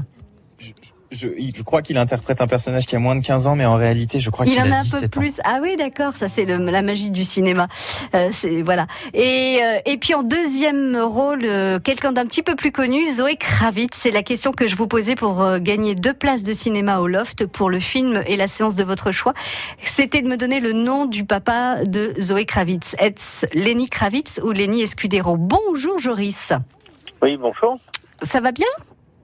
je, 1.13 1.27
je 1.55 1.63
crois 1.63 1.81
qu'il 1.81 1.97
interprète 1.97 2.41
un 2.41 2.47
personnage 2.47 2.85
qui 2.85 2.95
a 2.95 2.99
moins 2.99 3.15
de 3.15 3.25
15 3.25 3.47
ans, 3.47 3.55
mais 3.55 3.65
en 3.65 3.75
réalité, 3.75 4.19
je 4.19 4.29
crois 4.29 4.45
qu'il 4.45 4.57
a 4.59 4.63
17 4.63 4.73
ans. 4.73 4.77
Il 4.83 4.91
en 4.91 4.93
a 4.93 4.97
un 4.97 5.01
peu 5.01 5.07
plus. 5.07 5.41
Ah 5.43 5.59
oui, 5.61 5.75
d'accord. 5.77 6.15
Ça, 6.15 6.27
c'est 6.27 6.45
la 6.45 6.81
magie 6.81 7.11
du 7.11 7.23
cinéma. 7.23 7.67
Euh, 8.15 8.29
c'est 8.31 8.61
voilà. 8.61 8.87
Et 9.13 9.59
euh, 9.63 9.79
et 9.85 9.97
puis 9.97 10.13
en 10.13 10.23
deuxième 10.23 10.97
rôle, 10.97 11.41
euh, 11.43 11.79
quelqu'un 11.79 12.11
d'un 12.11 12.25
petit 12.25 12.43
peu 12.43 12.55
plus 12.55 12.71
connu, 12.71 13.07
Zoé 13.09 13.35
Kravitz. 13.35 13.95
C'est 13.95 14.11
la 14.11 14.23
question 14.23 14.51
que 14.51 14.67
je 14.67 14.75
vous 14.75 14.87
posais 14.87 15.15
pour 15.15 15.41
euh, 15.41 15.59
gagner 15.59 15.95
deux 15.95 16.13
places 16.13 16.43
de 16.43 16.53
cinéma 16.53 16.99
au 16.99 17.07
Loft 17.07 17.45
pour 17.45 17.69
le 17.69 17.79
film 17.79 18.23
et 18.27 18.35
la 18.35 18.47
séance 18.47 18.75
de 18.75 18.83
votre 18.83 19.11
choix. 19.11 19.33
C'était 19.83 20.21
de 20.21 20.27
me 20.27 20.37
donner 20.37 20.59
le 20.59 20.73
nom 20.73 21.05
du 21.05 21.25
papa 21.25 21.83
de 21.85 22.13
Zoé 22.19 22.45
Kravitz. 22.45 22.95
Est-ce 22.99 23.45
Lenny 23.53 23.89
Kravitz 23.89 24.39
ou 24.43 24.51
Lenny 24.51 24.81
Escudero? 24.81 25.37
Bonjour, 25.37 25.99
Joris. 25.99 26.53
Oui, 27.21 27.37
bonjour. 27.37 27.79
Ça 28.21 28.41
va 28.41 28.51
bien? 28.51 28.67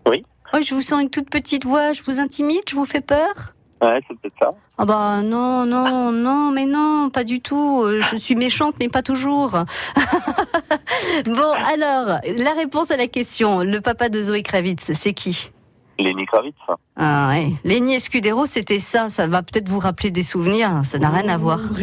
Oui. 0.07 0.23
Oh, 0.53 0.57
je 0.61 0.73
vous 0.73 0.81
sens 0.81 1.01
une 1.01 1.09
toute 1.09 1.29
petite 1.29 1.65
voix, 1.65 1.93
je 1.93 2.01
vous 2.03 2.19
intimide, 2.19 2.61
je 2.67 2.75
vous 2.75 2.85
fais 2.85 3.01
peur 3.01 3.53
Ouais, 3.81 4.01
c'est 4.07 4.19
peut-être 4.19 4.35
ça. 4.41 4.49
Ah 4.77 4.83
bah 4.83 5.21
non, 5.23 5.65
non, 5.65 6.11
non, 6.11 6.51
mais 6.51 6.65
non, 6.65 7.09
pas 7.09 7.23
du 7.23 7.39
tout. 7.39 7.83
Euh, 7.83 8.01
je 8.01 8.17
suis 8.17 8.35
méchante, 8.35 8.75
mais 8.77 8.89
pas 8.89 9.01
toujours. 9.01 9.51
bon, 11.25 11.51
alors, 11.73 12.19
la 12.37 12.53
réponse 12.57 12.91
à 12.91 12.97
la 12.97 13.07
question, 13.07 13.59
le 13.59 13.79
papa 13.79 14.09
de 14.09 14.21
Zoé 14.21 14.43
Kravitz, 14.43 14.91
c'est 14.91 15.13
qui? 15.13 15.51
Lenny 15.99 16.25
Kravitz. 16.25 16.55
Ah 16.97 17.27
ouais, 17.29 17.51
Lenny 17.63 17.95
Escudero, 17.95 18.45
c'était 18.45 18.79
ça. 18.79 19.09
Ça 19.09 19.27
va 19.27 19.41
peut-être 19.41 19.69
vous 19.69 19.79
rappeler 19.79 20.11
des 20.11 20.23
souvenirs. 20.23 20.81
Ça 20.83 20.97
n'a 20.99 21.09
rien 21.09 21.27
à 21.29 21.37
voir. 21.37 21.59
Vous 21.59 21.75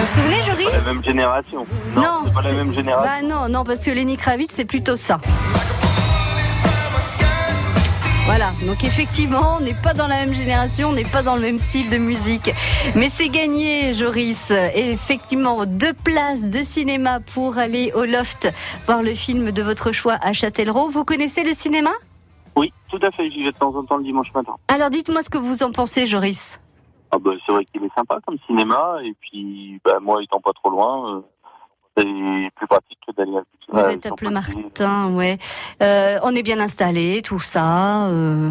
vous 0.00 0.06
souvenez, 0.06 0.42
Joris 0.42 0.66
Pas 0.70 0.76
la 0.76 0.92
même 0.92 1.04
génération. 1.04 1.66
Non, 1.94 2.02
Non, 2.02 2.24
c'est 2.32 2.42
pas 2.42 2.48
la 2.48 2.54
même 2.54 2.74
génération. 2.74 3.10
Bah 3.10 3.22
non, 3.26 3.48
non, 3.48 3.64
parce 3.64 3.84
que 3.84 3.90
Lenny 3.90 4.16
Kravitz, 4.16 4.52
c'est 4.52 4.64
plutôt 4.64 4.96
ça. 4.96 5.20
Voilà, 8.24 8.50
donc 8.66 8.84
effectivement, 8.84 9.56
on 9.58 9.60
n'est 9.60 9.74
pas 9.74 9.94
dans 9.94 10.06
la 10.06 10.24
même 10.24 10.32
génération, 10.32 10.90
on 10.90 10.92
n'est 10.92 11.04
pas 11.04 11.22
dans 11.22 11.34
le 11.34 11.42
même 11.42 11.58
style 11.58 11.90
de 11.90 11.98
musique. 11.98 12.50
Mais 12.94 13.08
c'est 13.08 13.28
gagné, 13.28 13.94
Joris. 13.94 14.50
Et 14.50 14.92
effectivement, 14.92 15.66
deux 15.66 15.92
places 15.92 16.44
de 16.44 16.62
cinéma 16.62 17.18
pour 17.20 17.58
aller 17.58 17.92
au 17.94 18.04
loft 18.04 18.48
voir 18.86 19.02
le 19.02 19.14
film 19.14 19.50
de 19.50 19.62
votre 19.62 19.90
choix 19.90 20.18
à 20.22 20.32
Châtellerault. 20.32 20.88
Vous 20.88 21.04
connaissez 21.04 21.42
le 21.42 21.52
cinéma? 21.52 21.90
Oui, 22.54 22.72
tout 22.90 23.00
à 23.02 23.10
fait. 23.10 23.28
J'y 23.28 23.42
vais 23.42 23.52
de 23.52 23.58
temps 23.58 23.74
en 23.74 23.84
temps 23.84 23.96
le 23.96 24.04
dimanche 24.04 24.32
matin. 24.32 24.54
Alors 24.68 24.90
dites-moi 24.90 25.22
ce 25.22 25.28
que 25.28 25.38
vous 25.38 25.64
en 25.64 25.72
pensez, 25.72 26.06
Joris. 26.06 26.60
Ah 27.10 27.18
bah, 27.18 27.32
c'est 27.44 27.52
vrai 27.52 27.64
qu'il 27.66 27.84
est 27.84 27.94
sympa 27.94 28.18
comme 28.24 28.38
cinéma. 28.46 28.98
Et 29.04 29.14
puis, 29.20 29.80
bah, 29.84 29.98
moi, 30.00 30.22
étant 30.22 30.40
pas 30.40 30.52
trop 30.52 30.70
loin, 30.70 31.16
euh, 31.16 31.20
c'est 31.96 32.04
plus 32.56 32.66
pratique 32.66 32.98
que 33.06 33.12
d'aller 33.14 33.36
à 33.38 33.42
Vous 33.72 33.86
êtes 33.90 34.06
à 34.06 34.10
Pleumartin, 34.12 35.12
ouais. 35.12 35.38
Euh, 35.82 36.18
on 36.22 36.34
est 36.34 36.42
bien 36.42 36.58
installé, 36.60 37.22
tout 37.22 37.38
ça. 37.40 38.06
euh, 38.08 38.50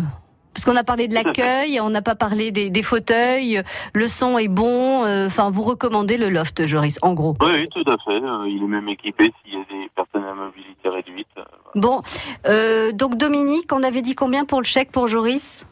Parce 0.54 0.66
qu'on 0.66 0.76
a 0.76 0.84
parlé 0.84 1.08
de 1.08 1.14
l'accueil, 1.14 1.80
on 1.82 1.90
n'a 1.90 2.02
pas 2.02 2.16
parlé 2.16 2.52
des, 2.52 2.70
des 2.70 2.84
fauteuils. 2.84 3.62
Le 3.94 4.08
son 4.08 4.38
est 4.38 4.48
bon. 4.50 5.06
euh, 5.06 5.28
Enfin, 5.28 5.50
vous 5.50 5.62
recommandez 5.64 6.18
le 6.18 6.30
loft, 6.30 6.66
Joris, 6.68 7.00
en 7.02 7.14
gros. 7.14 7.36
Oui, 7.42 7.52
oui, 7.52 7.70
tout 7.70 7.90
à 7.90 7.96
fait. 8.04 8.22
Euh, 8.24 8.48
il 8.48 8.62
est 8.64 8.68
même 8.68 8.88
équipé 8.90 9.32
s'il 9.44 9.54
y 9.54 9.58
a 9.58 9.66
des 9.72 9.90
personnes 9.96 10.26
à 10.30 10.34
mobilité 10.34 10.90
réduite. 10.90 11.28
Euh, 11.38 11.44
Bon, 11.76 12.02
euh, 12.48 12.92
donc 12.92 13.16
Dominique, 13.16 13.72
on 13.72 13.82
avait 13.82 14.02
dit 14.02 14.14
combien 14.14 14.44
pour 14.44 14.60
le 14.60 14.66
chèque 14.66 14.92
pour 14.92 15.08
Joris? 15.08 15.66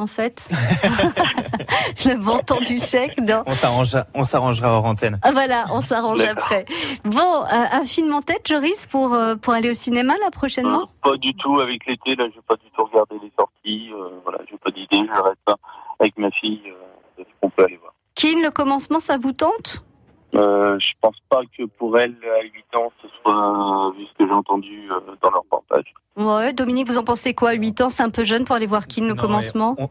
En 0.00 0.06
fait, 0.06 0.48
le 2.06 2.16
montant 2.16 2.58
du 2.62 2.80
chèque, 2.80 3.20
non 3.20 3.42
On 3.44 3.52
s'arrangera, 3.52 4.04
on 4.14 4.24
s'arrangera 4.24 4.70
hors 4.70 4.86
antenne. 4.86 5.18
Ah, 5.22 5.32
Voilà, 5.32 5.66
on 5.72 5.82
s'arrange 5.82 6.20
après. 6.20 6.64
Bon, 7.04 7.18
euh, 7.20 7.64
un 7.72 7.84
film 7.84 8.14
en 8.14 8.22
tête, 8.22 8.48
Joris, 8.48 8.86
pour 8.86 9.12
euh, 9.12 9.34
pour 9.36 9.52
aller 9.52 9.68
au 9.68 9.74
cinéma 9.74 10.14
là 10.22 10.30
prochainement? 10.30 10.88
Pas 11.02 11.18
du 11.18 11.34
tout 11.34 11.60
avec 11.60 11.84
l'été. 11.86 12.16
Là, 12.16 12.24
je 12.30 12.36
vais 12.36 12.44
pas 12.48 12.56
du 12.56 12.70
tout 12.74 12.82
regarder 12.84 13.16
les 13.22 13.30
sorties. 13.38 13.90
Euh, 13.92 14.08
voilà, 14.24 14.38
j'ai 14.50 14.56
pas 14.56 14.70
d'idée. 14.70 15.06
Je 15.14 15.20
reste 15.20 15.36
là 15.46 15.56
avec 15.98 16.16
ma 16.16 16.30
fille. 16.30 16.62
Euh, 16.66 16.86
de 17.18 17.24
ce 17.24 17.30
qu'on 17.42 17.50
peut 17.50 17.64
aller 17.64 17.76
voir. 17.76 17.92
Kin, 18.14 18.40
le 18.42 18.50
commencement, 18.50 19.00
ça 19.00 19.18
vous 19.18 19.32
tente? 19.32 19.84
Euh, 20.34 20.78
je 20.78 20.92
pense 21.00 21.16
pas 21.28 21.40
que 21.58 21.64
pour 21.64 21.98
elle, 21.98 22.14
à 22.24 22.42
8 22.44 22.76
ans, 22.76 22.92
ce 23.02 23.08
soit, 23.22 23.88
euh, 23.88 23.98
vu 23.98 24.04
ce 24.06 24.12
que 24.18 24.26
j'ai 24.28 24.34
entendu 24.34 24.88
euh, 24.90 25.00
dans 25.22 25.30
leur 25.30 25.42
reportage. 25.42 25.92
Ouais, 26.16 26.52
Dominique, 26.52 26.86
vous 26.88 26.98
en 26.98 27.04
pensez 27.04 27.34
quoi? 27.34 27.52
8 27.52 27.80
ans, 27.80 27.88
c'est 27.90 28.02
un 28.02 28.10
peu 28.10 28.22
jeune 28.24 28.44
pour 28.44 28.54
aller 28.54 28.66
voir 28.66 28.86
Kin, 28.86 29.06
le 29.06 29.14
commencement? 29.14 29.74
on- 29.78 29.88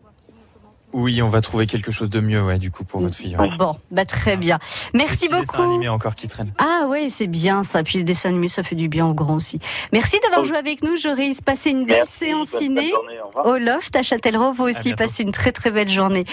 Oui, 0.91 1.21
on 1.21 1.27
va 1.27 1.41
trouver 1.41 1.67
quelque 1.67 1.91
chose 1.91 2.09
de 2.09 2.19
mieux, 2.19 2.41
ouais, 2.41 2.57
du 2.57 2.71
coup, 2.71 2.83
pour 2.83 2.99
votre 3.01 3.15
fille. 3.15 3.37
ouais. 3.37 3.49
Bon, 3.59 3.75
bah 3.91 4.05
très 4.05 4.37
bien. 4.37 4.57
Merci 4.95 5.27
Petit 5.27 5.39
dessin 5.39 5.57
beaucoup. 5.57 5.61
animé 5.61 5.87
encore 5.87 6.15
qui 6.15 6.27
traîne. 6.27 6.51
Ah 6.57 6.87
ouais, 6.87 7.09
c'est 7.09 7.27
bien 7.27 7.61
ça. 7.61 7.83
Puis 7.83 7.99
les 7.99 8.03
dessins 8.03 8.29
animés, 8.29 8.47
ça 8.47 8.63
fait 8.63 8.75
du 8.75 8.87
bien 8.89 9.05
aux 9.05 9.13
grands 9.13 9.35
aussi. 9.35 9.59
Merci 9.93 10.17
d'avoir 10.23 10.41
Oui. 10.41 10.47
joué 10.47 10.57
avec 10.57 10.83
nous, 10.83 10.97
Joris. 10.97 11.41
Passez 11.41 11.69
une 11.71 11.85
belle 11.85 11.97
Merci, 11.97 12.13
séance 12.25 12.47
ciné. 12.47 12.91
au. 13.45 13.49
Au 13.49 13.57
Loft 13.59 13.95
à 13.95 14.01
Châtellerault, 14.03 14.51
vous 14.51 14.63
aussi 14.63 14.93
passez 14.95 15.21
une 15.23 15.31
très 15.31 15.51
très 15.51 15.69
belle 15.69 15.89
journée. 15.89 16.25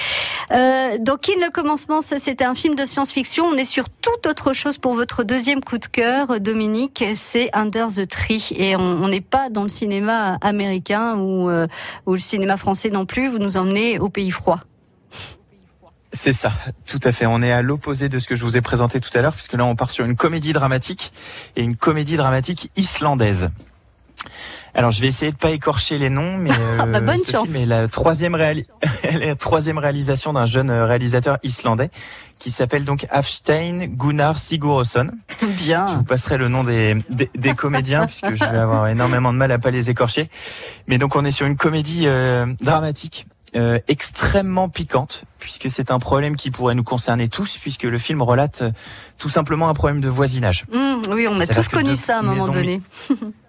Euh, 0.53 0.97
donc, 1.01 1.29
In 1.29 1.45
le 1.45 1.51
commencement, 1.51 2.01
c'était 2.01 2.45
un 2.45 2.55
film 2.55 2.75
de 2.77 2.87
science-fiction. 2.87 3.45
On 3.45 3.57
est 3.57 3.65
sur 3.65 3.85
toute 3.91 4.27
autre 4.27 4.55
chose 4.55 4.79
pour 4.79 4.95
votre 4.95 5.23
deuxième 5.23 5.61
coup 5.63 5.77
de 5.79 5.87
cœur, 5.87 6.41
Dominique. 6.41 7.05
C'est 7.15 7.51
Under 7.53 7.89
the 7.89 8.09
Tree, 8.09 8.49
et 8.57 8.75
on 8.77 8.81
on 9.03 9.09
n'est 9.09 9.21
pas 9.21 9.51
dans 9.51 9.63
le 9.65 9.69
cinéma 9.69 10.39
américain 10.41 11.17
ou 11.19 11.51
euh, 11.51 11.67
ou 12.07 12.13
le 12.15 12.19
cinéma 12.19 12.57
français 12.57 12.89
non 12.89 13.05
plus. 13.05 13.29
Vous 13.29 13.39
nous 13.39 13.57
emmenez 13.59 13.99
au 13.99 14.09
pays 14.09 14.31
froid. 14.31 14.56
C'est 16.13 16.33
ça, 16.33 16.53
tout 16.87 17.01
à 17.05 17.13
fait. 17.13 17.27
On 17.27 17.43
est 17.43 17.53
à 17.53 17.61
l'opposé 17.63 18.09
de 18.09 18.19
ce 18.19 18.27
que 18.27 18.37
je 18.37 18.45
vous 18.45 18.57
ai 18.57 18.63
présenté 18.63 19.01
tout 19.01 19.11
à 19.17 19.21
l'heure, 19.21 19.35
puisque 19.35 19.53
là, 19.53 19.65
on 19.67 19.77
part 19.77 19.91
sur 19.91 20.05
une 20.05 20.17
comédie 20.17 20.53
dramatique 20.55 21.13
et 21.57 21.63
une 21.63 21.77
comédie 21.77 22.17
dramatique 22.17 22.71
islandaise. 22.77 23.51
Alors, 24.73 24.91
je 24.93 25.01
vais 25.01 25.09
essayer 25.09 25.31
de 25.31 25.37
pas 25.37 25.51
écorcher 25.51 25.99
les 25.99 26.09
noms, 26.09 26.37
mais 26.39 26.51
euh, 26.59 26.87
Bah, 26.87 27.01
bonne 27.01 27.19
ce 27.19 27.33
chance. 27.33 27.51
film 27.51 27.63
est 27.63 27.67
la 27.67 27.89
troisième, 27.89 28.35
réali- 28.35 28.67
la 29.21 29.35
troisième 29.35 29.77
réalisation 29.79 30.33
d'un 30.33 30.47
jeune 30.47 30.71
réalisateur 30.71 31.37
islandais 31.43 31.91
qui 32.41 32.51
s'appelle 32.51 32.85
donc 32.85 33.07
Hafstein 33.11 33.87
Gunnar 33.87 34.39
Sigurðsson. 34.39 35.11
Bien. 35.59 35.87
Je 35.87 35.95
vous 35.97 36.05
passerai 36.05 36.39
le 36.39 36.49
nom 36.49 36.65
des, 36.65 36.95
des, 37.11 37.31
des 37.37 37.53
comédiens 37.55 38.07
puisque 38.07 38.33
je 38.35 38.41
vais 38.41 38.59
avoir 38.59 38.87
énormément 38.89 39.33
de 39.35 39.39
mal 39.39 39.53
à 39.53 39.59
pas 39.59 39.71
les 39.71 39.91
écorcher. 39.91 40.31
Mais 40.87 40.97
donc 40.99 41.15
on 41.17 41.25
est 41.27 41.31
sur 41.31 41.47
une 41.47 41.57
comédie 41.57 42.05
euh, 42.07 42.47
dramatique. 42.61 43.27
Euh, 43.57 43.79
extrêmement 43.89 44.69
piquante 44.69 45.25
puisque 45.39 45.71
c'est 45.71 45.91
un 45.91 45.99
problème 45.99 46.37
qui 46.37 46.51
pourrait 46.51 46.75
nous 46.75 46.85
concerner 46.85 47.29
tous 47.29 47.57
puisque 47.59 47.85
le 47.85 47.99
film 47.99 48.21
relate 48.23 48.63
euh, 48.63 48.71
tout 49.19 49.29
simplement 49.29 49.69
un 49.69 49.75
problème 49.75 50.01
de 50.01 50.09
voisinage. 50.09 50.65
Mmh, 50.73 51.13
oui, 51.13 51.27
on 51.31 51.41
a 51.41 51.47
tous 51.47 51.69
connu 51.69 51.97
ça 51.97 52.17
à 52.17 52.19
un 52.21 52.23
moment 52.23 52.49
donné. 52.49 52.81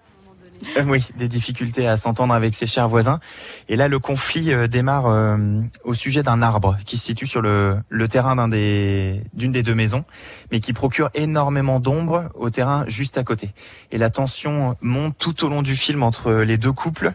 Euh, 0.76 0.84
oui, 0.86 1.06
des 1.16 1.28
difficultés 1.28 1.86
à 1.86 1.96
s'entendre 1.96 2.34
avec 2.34 2.54
ses 2.54 2.66
chers 2.66 2.88
voisins. 2.88 3.20
Et 3.68 3.76
là, 3.76 3.88
le 3.88 3.98
conflit 3.98 4.52
euh, 4.52 4.66
démarre 4.66 5.06
euh, 5.06 5.36
au 5.84 5.94
sujet 5.94 6.22
d'un 6.22 6.42
arbre 6.42 6.76
qui 6.84 6.96
se 6.96 7.04
situe 7.04 7.26
sur 7.26 7.40
le, 7.40 7.78
le 7.88 8.08
terrain 8.08 8.36
d'un 8.36 8.48
des 8.48 9.22
d'une 9.34 9.52
des 9.52 9.62
deux 9.62 9.74
maisons, 9.74 10.04
mais 10.50 10.60
qui 10.60 10.72
procure 10.72 11.10
énormément 11.14 11.80
d'ombre 11.80 12.30
au 12.34 12.50
terrain 12.50 12.84
juste 12.86 13.18
à 13.18 13.24
côté. 13.24 13.50
Et 13.92 13.98
la 13.98 14.10
tension 14.10 14.76
monte 14.80 15.16
tout 15.18 15.44
au 15.44 15.48
long 15.48 15.62
du 15.62 15.74
film 15.74 16.02
entre 16.02 16.32
les 16.32 16.58
deux 16.58 16.72
couples 16.72 17.12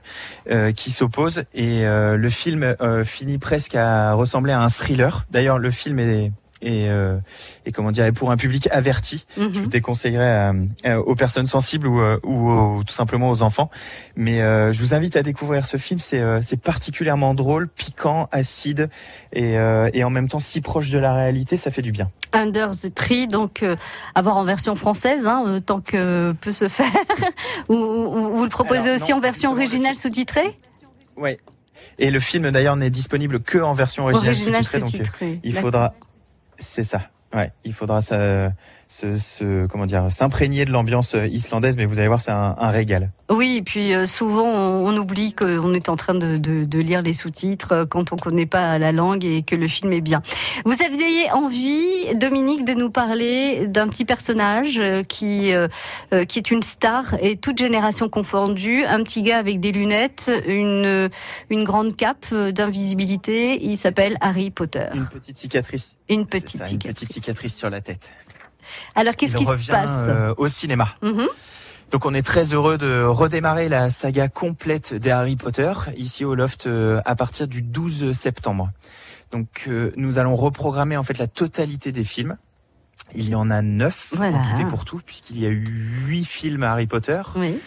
euh, 0.49 0.71
qui 0.71 0.89
s'opposent. 0.91 1.43
Et 1.53 1.83
le 1.83 2.29
film 2.29 2.75
finit 3.03 3.37
presque 3.37 3.75
à 3.75 4.13
ressembler 4.13 4.53
à 4.53 4.61
un 4.61 4.69
thriller. 4.69 5.25
D'ailleurs, 5.31 5.59
le 5.59 5.71
film 5.71 5.99
est 5.99 6.31
et, 6.63 6.89
euh, 6.89 7.17
et 7.65 7.71
comment 7.71 7.91
dire, 7.91 8.11
pour 8.13 8.31
un 8.31 8.37
public 8.37 8.67
averti. 8.71 9.25
Je 9.37 9.41
Mhm. 9.43 9.61
le 9.61 9.67
déconseillerais 9.67 10.31
à- 10.31 10.53
à- 10.85 10.99
aux 10.99 11.15
personnes 11.15 11.45
sensibles 11.45 11.85
ou, 11.87 12.01
euh, 12.01 12.17
ou 12.23 12.49
aux- 12.49 12.83
tout 12.83 12.93
simplement 12.93 13.29
aux 13.29 13.41
enfants. 13.43 13.69
Mais 14.15 14.41
euh, 14.41 14.71
je 14.71 14.79
vous 14.79 14.93
invite 14.93 15.15
à 15.17 15.23
découvrir 15.23 15.65
ce 15.65 15.77
film. 15.77 15.99
C'est 15.99 16.21
euh, 16.21 16.39
particulièrement 16.63 17.33
drôle, 17.33 17.67
piquant, 17.67 18.29
acide 18.31 18.89
et, 19.33 19.57
euh, 19.57 19.89
et 19.93 20.03
en 20.03 20.09
même 20.09 20.27
temps 20.29 20.39
si 20.39 20.61
proche 20.61 20.89
de 20.89 20.97
la 20.97 21.13
réalité, 21.13 21.57
ça 21.57 21.69
fait 21.69 21.81
du 21.81 21.91
bien. 21.91 22.09
Under 22.31 22.69
the 22.71 22.93
Tree, 22.93 23.27
donc 23.27 23.61
euh, 23.61 23.75
avoir 24.15 24.37
en 24.37 24.43
version 24.45 24.75
française, 24.75 25.27
hein, 25.27 25.43
euh, 25.45 25.59
tant 25.59 25.81
que 25.81 26.33
peut 26.41 26.51
se 26.51 26.67
faire. 26.67 26.87
ou, 27.69 27.75
ou- 27.75 28.35
vous 28.37 28.43
le 28.43 28.49
proposez 28.49 28.89
Alors, 28.89 29.01
aussi 29.01 29.11
non, 29.11 29.17
en 29.17 29.21
version 29.21 29.51
originale 29.51 29.95
sous-titrée? 29.95 30.57
Ouais. 31.17 31.37
Et 31.99 32.09
le 32.09 32.19
film 32.19 32.49
d'ailleurs 32.49 32.75
n'est 32.75 32.89
disponible 32.89 33.39
que 33.41 33.59
en 33.59 33.73
version 33.73 34.03
originale, 34.05 34.29
Originale 34.29 34.63
sous-titrée, 34.63 35.25
donc 35.27 35.35
euh, 35.35 35.39
il 35.43 35.53
faudra 35.53 35.93
C'est 36.57 36.83
ça. 36.83 37.01
Ouais, 37.33 37.51
il 37.63 37.73
faudra 37.73 38.01
ça, 38.01 38.51
se, 38.93 39.17
se, 39.17 39.65
comment 39.67 39.85
dire 39.85 40.11
s'imprégner 40.11 40.65
de 40.65 40.71
l'ambiance 40.71 41.15
islandaise, 41.31 41.77
mais 41.77 41.85
vous 41.85 41.97
allez 41.97 42.07
voir, 42.07 42.21
c'est 42.21 42.31
un, 42.31 42.55
un, 42.59 42.69
régal. 42.69 43.11
Oui, 43.29 43.57
et 43.57 43.61
puis 43.63 43.93
euh, 43.93 44.05
souvent 44.05 44.45
on, 44.45 44.87
on 44.87 44.97
oublie 44.97 45.33
qu'on 45.33 45.73
est 45.73 45.89
en 45.89 45.95
train 45.95 46.13
de, 46.13 46.37
de, 46.37 46.63
de 46.63 46.79
lire 46.79 47.01
les 47.01 47.13
sous-titres 47.13 47.71
euh, 47.71 47.85
quand 47.85 48.13
on 48.13 48.15
connaît 48.17 48.45
pas 48.45 48.77
la 48.77 48.91
langue 48.91 49.25
et 49.25 49.41
que 49.41 49.55
le 49.55 49.67
film 49.67 49.93
est 49.93 50.01
bien. 50.01 50.21
Vous 50.65 50.75
aviez 50.83 51.31
envie, 51.31 52.15
Dominique, 52.15 52.65
de 52.65 52.73
nous 52.73 52.91
parler 52.91 53.65
d'un 53.67 53.87
petit 53.87 54.05
personnage 54.05 54.77
euh, 54.79 55.03
qui 55.03 55.53
qui 56.27 56.39
est 56.39 56.51
une 56.51 56.61
star 56.61 57.15
et 57.21 57.37
toute 57.37 57.57
génération 57.57 58.09
confondue, 58.09 58.83
un 58.85 59.03
petit 59.03 59.23
gars 59.23 59.37
avec 59.37 59.59
des 59.59 59.71
lunettes, 59.71 60.31
une 60.47 61.09
une 61.49 61.63
grande 61.63 61.95
cape 61.95 62.33
d'invisibilité. 62.33 63.63
Il 63.63 63.77
s'appelle 63.77 64.17
Harry 64.21 64.51
Potter. 64.51 64.87
Une 64.93 65.07
petite 65.07 65.37
cicatrice. 65.37 65.97
Une 66.09 66.25
petite 66.25 66.59
ça, 66.59 66.65
cicatrice. 66.65 66.89
Une 66.89 66.93
petite 66.93 67.13
cicatrice 67.13 67.57
sur 67.57 67.69
la 67.69 67.81
tête. 67.81 68.11
Alors 68.95 69.15
qu'est-ce 69.15 69.35
qui 69.35 69.45
se 69.45 69.71
passe? 69.71 70.07
euh, 70.09 70.33
Au 70.37 70.47
cinéma. 70.47 70.95
Mm 71.01 71.09
-hmm. 71.09 71.27
Donc 71.91 72.05
on 72.05 72.13
est 72.15 72.25
très 72.25 72.53
heureux 72.53 72.77
de 72.77 73.03
redémarrer 73.03 73.69
la 73.69 73.89
saga 73.89 74.27
complète 74.27 74.95
des 74.95 75.11
Harry 75.11 75.35
Potter 75.35 75.73
ici 75.95 76.25
au 76.25 76.33
Loft 76.35 76.65
euh, 76.65 77.01
à 77.05 77.15
partir 77.15 77.47
du 77.47 77.61
12 77.61 78.13
septembre. 78.13 78.71
Donc 79.31 79.65
euh, 79.67 79.91
nous 79.95 80.17
allons 80.17 80.35
reprogrammer 80.35 80.97
en 80.97 81.03
fait 81.03 81.17
la 81.19 81.27
totalité 81.27 81.91
des 81.91 82.03
films. 82.03 82.37
Il 83.13 83.29
y 83.29 83.35
en 83.35 83.49
a 83.51 83.61
neuf 83.61 84.11
voilà. 84.15 84.37
en 84.37 84.55
tout 84.55 84.61
et 84.61 84.65
pour 84.65 84.85
tout 84.85 85.01
puisqu'il 85.05 85.39
y 85.39 85.45
a 85.45 85.49
eu 85.49 85.65
huit 86.07 86.25
films 86.25 86.63
Harry 86.63 86.87
Potter. 86.87 87.21
Oui. 87.35 87.59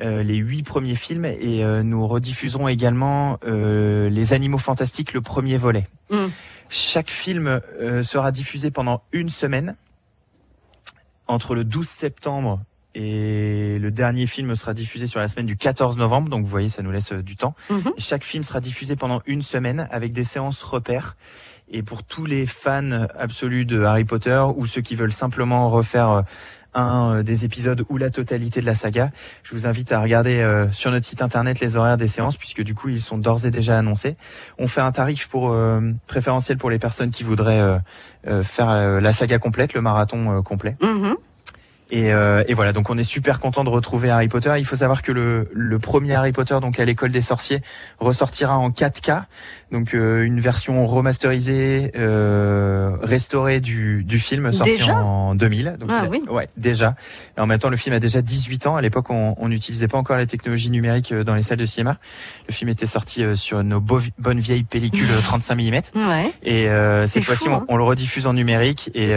Euh, 0.00 0.22
les 0.24 0.36
huit 0.36 0.64
premiers 0.64 0.96
films 0.96 1.24
et 1.24 1.62
euh, 1.62 1.82
nous 1.84 2.08
rediffuserons 2.08 2.66
également 2.68 3.38
euh, 3.46 4.08
les 4.10 4.32
Animaux 4.32 4.58
Fantastiques, 4.58 5.12
le 5.12 5.20
premier 5.20 5.56
volet. 5.56 5.86
Mm. 6.10 6.26
Chaque 6.68 7.10
film 7.10 7.60
sera 8.02 8.32
diffusé 8.32 8.70
pendant 8.70 9.02
une 9.12 9.28
semaine 9.28 9.76
entre 11.26 11.54
le 11.54 11.64
12 11.64 11.86
septembre 11.88 12.60
et 12.94 13.78
le 13.80 13.90
dernier 13.90 14.26
film 14.26 14.54
sera 14.54 14.72
diffusé 14.72 15.06
sur 15.06 15.18
la 15.18 15.26
semaine 15.26 15.46
du 15.46 15.56
14 15.56 15.96
novembre, 15.96 16.28
donc 16.28 16.44
vous 16.44 16.50
voyez, 16.50 16.68
ça 16.68 16.82
nous 16.82 16.92
laisse 16.92 17.12
du 17.12 17.34
temps. 17.36 17.54
-hmm. 17.70 17.92
Chaque 17.98 18.24
film 18.24 18.42
sera 18.44 18.60
diffusé 18.60 18.94
pendant 18.94 19.20
une 19.26 19.42
semaine 19.42 19.88
avec 19.90 20.12
des 20.12 20.22
séances 20.24 20.62
repères. 20.62 21.16
Et 21.68 21.82
pour 21.82 22.02
tous 22.02 22.26
les 22.26 22.46
fans 22.46 23.06
absolus 23.18 23.64
de 23.64 23.82
Harry 23.82 24.04
Potter 24.04 24.42
ou 24.56 24.66
ceux 24.66 24.82
qui 24.82 24.94
veulent 24.94 25.12
simplement 25.12 25.70
refaire 25.70 26.24
un 26.74 27.22
des 27.22 27.44
épisodes 27.44 27.84
ou 27.88 27.96
la 27.96 28.10
totalité 28.10 28.60
de 28.60 28.66
la 28.66 28.74
saga, 28.74 29.10
je 29.42 29.54
vous 29.54 29.66
invite 29.66 29.92
à 29.92 30.00
regarder 30.00 30.40
euh, 30.40 30.70
sur 30.70 30.90
notre 30.90 31.06
site 31.06 31.22
internet 31.22 31.60
les 31.60 31.76
horaires 31.76 31.96
des 31.96 32.08
séances 32.08 32.36
puisque 32.36 32.62
du 32.62 32.74
coup 32.74 32.88
ils 32.88 33.00
sont 33.00 33.18
d'ores 33.18 33.46
et 33.46 33.50
déjà 33.50 33.78
annoncés. 33.78 34.16
On 34.58 34.66
fait 34.66 34.80
un 34.80 34.92
tarif 34.92 35.28
pour 35.28 35.52
euh, 35.52 35.80
préférentiel 36.06 36.58
pour 36.58 36.70
les 36.70 36.78
personnes 36.78 37.10
qui 37.10 37.24
voudraient 37.24 37.78
euh, 38.26 38.42
faire 38.42 39.00
la 39.00 39.12
saga 39.12 39.38
complète, 39.38 39.74
le 39.74 39.80
marathon 39.80 40.42
complet. 40.42 40.76
Mm 40.80 40.86
-hmm. 40.86 41.16
Et, 41.90 42.12
euh, 42.12 42.42
et, 42.48 42.54
voilà, 42.54 42.72
donc 42.72 42.90
on 42.90 42.96
est 42.96 43.04
super 43.04 43.40
content 43.40 43.62
de 43.62 43.68
retrouver 43.68 44.10
Harry 44.10 44.28
Potter. 44.28 44.52
Il 44.58 44.64
faut 44.64 44.76
savoir 44.76 45.02
que 45.02 45.12
le, 45.12 45.48
le 45.52 45.78
premier 45.78 46.14
Harry 46.14 46.32
Potter, 46.32 46.56
donc 46.60 46.80
à 46.80 46.84
l'école 46.84 47.10
des 47.10 47.20
sorciers, 47.20 47.60
ressortira 48.00 48.56
en 48.56 48.70
4K, 48.70 49.24
donc 49.70 49.94
euh, 49.94 50.22
une 50.22 50.40
version 50.40 50.86
remasterisée, 50.86 51.92
euh, 51.96 52.96
restaurée 53.02 53.60
du, 53.60 54.04
du 54.04 54.18
film 54.18 54.52
sorti 54.52 54.76
déjà? 54.76 54.96
en 54.96 55.34
2000. 55.34 55.76
Donc 55.78 55.90
ah, 55.92 56.02
a, 56.02 56.08
oui. 56.08 56.22
Ouais, 56.30 56.46
déjà. 56.56 56.94
Et 57.36 57.40
en 57.40 57.46
même 57.46 57.58
temps, 57.58 57.70
le 57.70 57.76
film 57.76 57.94
a 57.94 58.00
déjà 58.00 58.22
18 58.22 58.66
ans. 58.66 58.76
À 58.76 58.80
l'époque, 58.80 59.10
on 59.10 59.48
n'utilisait 59.48 59.88
pas 59.88 59.98
encore 59.98 60.16
les 60.16 60.26
technologies 60.26 60.70
numériques 60.70 61.12
euh, 61.12 61.24
dans 61.24 61.34
les 61.34 61.42
salles 61.42 61.58
de 61.58 61.66
cinéma. 61.66 61.98
Le 62.48 62.54
film 62.54 62.70
était 62.70 62.86
sorti 62.86 63.22
euh, 63.22 63.36
sur 63.36 63.62
nos 63.62 63.80
bonnes 63.80 64.40
vieilles 64.40 64.64
pellicules 64.64 65.08
35 65.22 65.54
mm. 65.56 65.64
Ouais. 65.94 66.32
Et 66.44 66.68
cette 67.06 67.24
fois-ci, 67.24 67.48
hein. 67.48 67.64
on, 67.68 67.74
on, 67.74 67.76
le 67.76 67.84
rediffuse 67.84 68.26
en 68.26 68.32
numérique 68.32 68.90
et, 68.94 69.10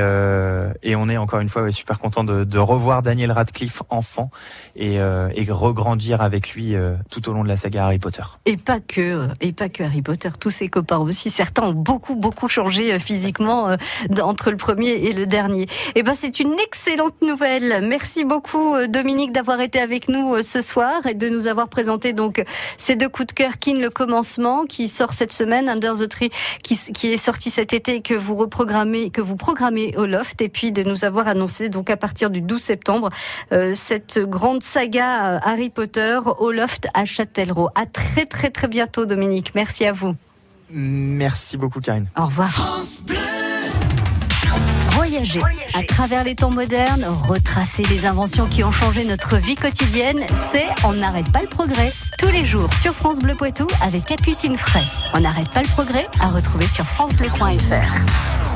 et 0.83 0.95
on 0.95 1.09
est 1.09 1.17
encore 1.17 1.39
une 1.39 1.49
fois 1.49 1.63
ouais, 1.63 1.71
super 1.71 1.99
content 1.99 2.23
de, 2.23 2.43
de 2.43 2.56
revoir 2.63 3.01
Daniel 3.01 3.31
Radcliffe 3.31 3.81
enfant 3.89 4.29
et, 4.75 4.99
euh, 4.99 5.29
et 5.35 5.45
regrandir 5.49 6.21
avec 6.21 6.53
lui 6.53 6.75
euh, 6.75 6.95
tout 7.09 7.29
au 7.29 7.33
long 7.33 7.43
de 7.43 7.47
la 7.47 7.57
saga 7.57 7.85
Harry 7.85 7.99
Potter. 7.99 8.23
Et 8.45 8.57
pas 8.57 8.79
que, 8.79 9.27
et 9.41 9.51
pas 9.51 9.69
que 9.69 9.83
Harry 9.83 10.01
Potter, 10.01 10.29
tous 10.39 10.51
ses 10.51 10.67
copains 10.67 10.97
aussi. 10.97 11.29
Certains 11.29 11.63
ont 11.63 11.73
beaucoup, 11.73 12.15
beaucoup 12.15 12.47
changé 12.47 12.93
euh, 12.93 12.99
physiquement 12.99 13.75
entre 14.21 14.51
le 14.51 14.57
premier 14.57 14.89
et 14.89 15.13
le 15.13 15.25
dernier. 15.25 15.67
Et 15.95 16.03
ben, 16.03 16.13
c'est 16.13 16.39
une 16.39 16.55
excellente 16.59 17.21
nouvelle. 17.21 17.85
Merci 17.87 18.23
beaucoup, 18.23 18.75
Dominique, 18.87 19.31
d'avoir 19.31 19.61
été 19.61 19.79
avec 19.79 20.09
nous 20.09 20.41
ce 20.41 20.61
soir 20.61 21.05
et 21.05 21.13
de 21.13 21.29
nous 21.29 21.47
avoir 21.47 21.67
présenté 21.69 22.13
donc 22.13 22.43
ces 22.77 22.95
deux 22.95 23.09
coups 23.09 23.27
de 23.27 23.33
cœur, 23.33 23.59
Kin 23.59 23.79
le 23.79 23.89
commencement, 23.89 24.65
qui 24.65 24.89
sort 24.89 25.13
cette 25.13 25.33
semaine, 25.33 25.69
Under 25.69 25.93
the 25.93 26.07
Tree, 26.07 26.29
qui, 26.63 26.77
qui 26.93 27.07
est 27.07 27.17
sorti 27.17 27.49
cet 27.49 27.73
été, 27.73 28.01
que 28.01 28.13
vous 28.13 28.35
reprogrammez, 28.35 29.09
que 29.09 29.21
vous 29.21 29.35
programmez 29.35 29.95
au 29.97 30.05
Loft, 30.05 30.41
et 30.41 30.49
puis 30.49 30.71
de 30.71 30.83
nous 30.83 31.05
avoir 31.05 31.27
annoncé 31.27 31.69
donc 31.69 31.89
à 31.89 31.97
partir 31.97 32.29
du 32.29 32.41
12 32.47 32.61
septembre 32.61 33.09
euh, 33.51 33.73
cette 33.73 34.19
grande 34.19 34.63
saga 34.63 35.35
euh, 35.35 35.39
Harry 35.43 35.69
Potter 35.69 36.19
au 36.39 36.51
Loft 36.51 36.87
à 36.93 37.05
Châtellerault. 37.05 37.69
À 37.75 37.85
très 37.85 38.25
très 38.25 38.49
très 38.49 38.67
bientôt 38.67 39.05
Dominique. 39.05 39.53
Merci 39.55 39.85
à 39.85 39.91
vous. 39.91 40.15
Merci 40.69 41.57
beaucoup 41.57 41.79
Karine. 41.79 42.07
Au 42.17 42.25
revoir. 42.25 42.49
Voyager 44.91 45.39
à 45.73 45.83
travers 45.83 46.23
les 46.23 46.35
temps 46.35 46.49
modernes, 46.49 47.05
retracer 47.05 47.83
les 47.83 48.05
inventions 48.05 48.47
qui 48.47 48.63
ont 48.63 48.71
changé 48.71 49.05
notre 49.05 49.37
vie 49.37 49.55
quotidienne, 49.55 50.25
c'est 50.33 50.65
On 50.83 50.93
n'arrête 50.93 51.31
pas 51.31 51.41
le 51.41 51.47
progrès. 51.47 51.93
Tous 52.17 52.29
les 52.29 52.43
jours 52.43 52.73
sur 52.73 52.93
France 52.93 53.19
Bleu 53.19 53.35
Poitou 53.35 53.67
avec 53.81 54.05
Capucine 54.05 54.57
Fray. 54.57 54.85
On 55.13 55.19
n'arrête 55.19 55.49
pas 55.51 55.61
le 55.61 55.67
progrès 55.67 56.07
à 56.19 56.29
retrouver 56.29 56.67
sur 56.67 56.85
francebleu.fr. 56.85 58.46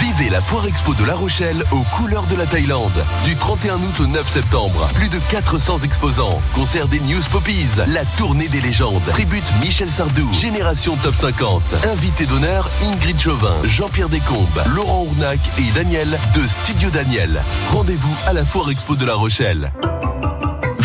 Vivez 0.00 0.30
la 0.30 0.40
Foire 0.40 0.66
Expo 0.66 0.94
de 0.94 1.04
La 1.04 1.14
Rochelle 1.14 1.64
aux 1.72 1.82
couleurs 1.96 2.26
de 2.26 2.36
la 2.36 2.46
Thaïlande. 2.46 3.04
Du 3.24 3.34
31 3.34 3.74
août 3.74 4.00
au 4.00 4.06
9 4.06 4.28
septembre, 4.28 4.88
plus 4.94 5.08
de 5.08 5.18
400 5.28 5.78
exposants. 5.78 6.40
Concert 6.54 6.86
des 6.86 7.00
News 7.00 7.22
Poppies, 7.32 7.66
la 7.88 8.04
tournée 8.16 8.46
des 8.46 8.60
légendes. 8.60 9.02
Tribute 9.10 9.42
Michel 9.60 9.90
Sardou, 9.90 10.32
Génération 10.32 10.96
Top 11.02 11.16
50. 11.16 11.62
Invité 11.92 12.26
d'honneur 12.26 12.70
Ingrid 12.84 13.18
Chauvin, 13.18 13.56
Jean-Pierre 13.64 14.08
Descombes, 14.08 14.62
Laurent 14.72 15.02
Ournac 15.02 15.40
et 15.58 15.72
Daniel 15.74 16.16
de 16.32 16.46
Studio 16.46 16.90
Daniel. 16.90 17.42
Rendez-vous 17.70 18.16
à 18.28 18.34
la 18.34 18.44
Foire 18.44 18.70
Expo 18.70 18.94
de 18.94 19.04
La 19.04 19.14
Rochelle. 19.14 19.72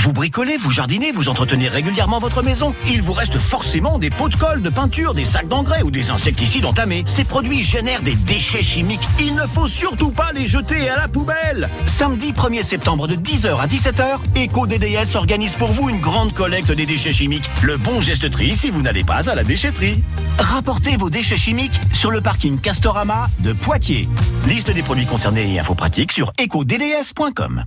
Vous 0.04 0.12
bricolez, 0.12 0.58
vous 0.58 0.70
jardinez, 0.70 1.14
vous 1.14 1.30
entretenez 1.30 1.70
régulièrement 1.70 2.20
votre 2.20 2.44
maison. 2.44 2.76
Il 2.88 3.02
vous 3.02 3.14
reste 3.14 3.38
forcément 3.38 4.00
des 4.00 4.10
pots 4.10 4.28
de 4.28 4.36
colle, 4.36 4.62
de 4.62 4.70
peinture, 4.70 5.14
des 5.14 5.24
sacs 5.24 5.48
d'engrais 5.48 5.82
ou 5.82 5.92
des 5.92 6.10
insecticides 6.10 6.66
entamés. 6.66 7.06
Ces 7.08 7.24
produits 7.24 7.64
génèrent 7.64 8.02
des 8.02 8.16
déchets 8.16 8.64
chimiques. 8.64 9.08
Il 9.22 9.34
ne 9.34 9.48
faut 9.48 9.66
surtout 9.66 10.12
pas 10.12 10.34
les 10.34 10.46
jeter 10.46 10.90
à 10.90 10.98
la 10.98 11.08
poubelle. 11.08 11.70
Samedi 11.86 12.34
1er 12.34 12.64
septembre 12.64 13.08
de 13.08 13.16
10h 13.16 13.56
à 13.58 13.68
17h, 13.68 14.18
EcoDDS 14.36 15.16
organise 15.16 15.56
pour 15.56 15.72
vous 15.72 15.90
une 15.90 16.02
grande 16.02 16.34
collecte 16.34 16.74
des 16.74 16.86
déchets 16.86 17.14
chimiques. 17.14 17.50
Le 17.62 17.78
bon 17.78 18.02
geste 18.02 18.30
tri 18.30 18.58
si 18.58 18.70
vous 18.72 18.82
n'allez 18.82 19.06
pas 19.06 19.30
à 19.30 19.36
la 19.36 19.46
déchetterie. 19.46 20.04
Rapportez 20.38 20.98
vos 20.98 21.10
déchets 21.10 21.38
chimiques 21.38 21.80
sur 21.94 22.12
le 22.12 22.20
parking 22.20 22.60
Castorama 22.60 23.30
de 23.40 23.54
Poitiers. 23.54 24.10
Liste 24.48 24.70
des 24.70 24.84
produits 24.84 25.06
concernés 25.06 25.50
et 25.54 25.60
infos 25.60 25.76
pratiques 25.76 26.12
sur 26.12 26.34
ecodds.com. 26.38 27.64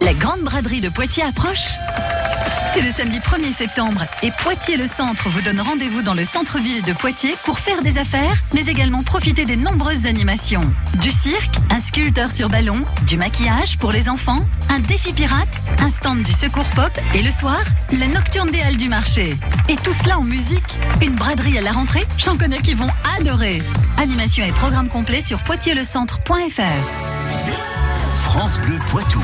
La 0.00 0.14
grande 0.14 0.40
braderie 0.42 0.80
de 0.80 0.88
Poitiers 0.88 1.24
approche 1.24 1.68
c'est 2.74 2.82
le 2.82 2.90
samedi 2.90 3.18
1er 3.20 3.54
septembre 3.54 4.04
et 4.22 4.30
Poitiers 4.30 4.76
le 4.76 4.86
Centre 4.86 5.30
vous 5.30 5.40
donne 5.40 5.62
rendez-vous 5.62 6.02
dans 6.02 6.12
le 6.12 6.24
centre-ville 6.24 6.82
de 6.82 6.92
Poitiers 6.92 7.34
pour 7.46 7.58
faire 7.58 7.82
des 7.82 7.96
affaires, 7.96 8.34
mais 8.52 8.66
également 8.66 9.02
profiter 9.02 9.46
des 9.46 9.56
nombreuses 9.56 10.04
animations. 10.04 10.60
Du 11.00 11.10
cirque, 11.10 11.56
un 11.70 11.80
sculpteur 11.80 12.30
sur 12.30 12.50
ballon, 12.50 12.84
du 13.06 13.16
maquillage 13.16 13.78
pour 13.78 13.92
les 13.92 14.10
enfants, 14.10 14.44
un 14.68 14.80
défi 14.80 15.14
pirate, 15.14 15.58
un 15.78 15.88
stand 15.88 16.22
du 16.22 16.32
secours 16.32 16.68
pop 16.74 16.90
et 17.14 17.22
le 17.22 17.30
soir, 17.30 17.62
la 17.92 18.08
nocturne 18.08 18.50
des 18.50 18.60
halles 18.60 18.76
du 18.76 18.90
marché. 18.90 19.34
Et 19.70 19.76
tout 19.76 19.94
cela 20.02 20.18
en 20.18 20.24
musique. 20.24 20.74
Une 21.00 21.14
braderie 21.14 21.56
à 21.56 21.62
la 21.62 21.72
rentrée, 21.72 22.04
j'en 22.18 22.36
connais 22.36 22.58
qui 22.58 22.74
vont 22.74 22.90
adorer. 23.18 23.62
Animation 23.96 24.44
et 24.44 24.52
programme 24.52 24.90
complet 24.90 25.22
sur 25.22 25.42
poitierslecentre.fr. 25.44 26.60
France 28.22 28.58
Bleu 28.58 28.78
Poitou. 28.90 29.22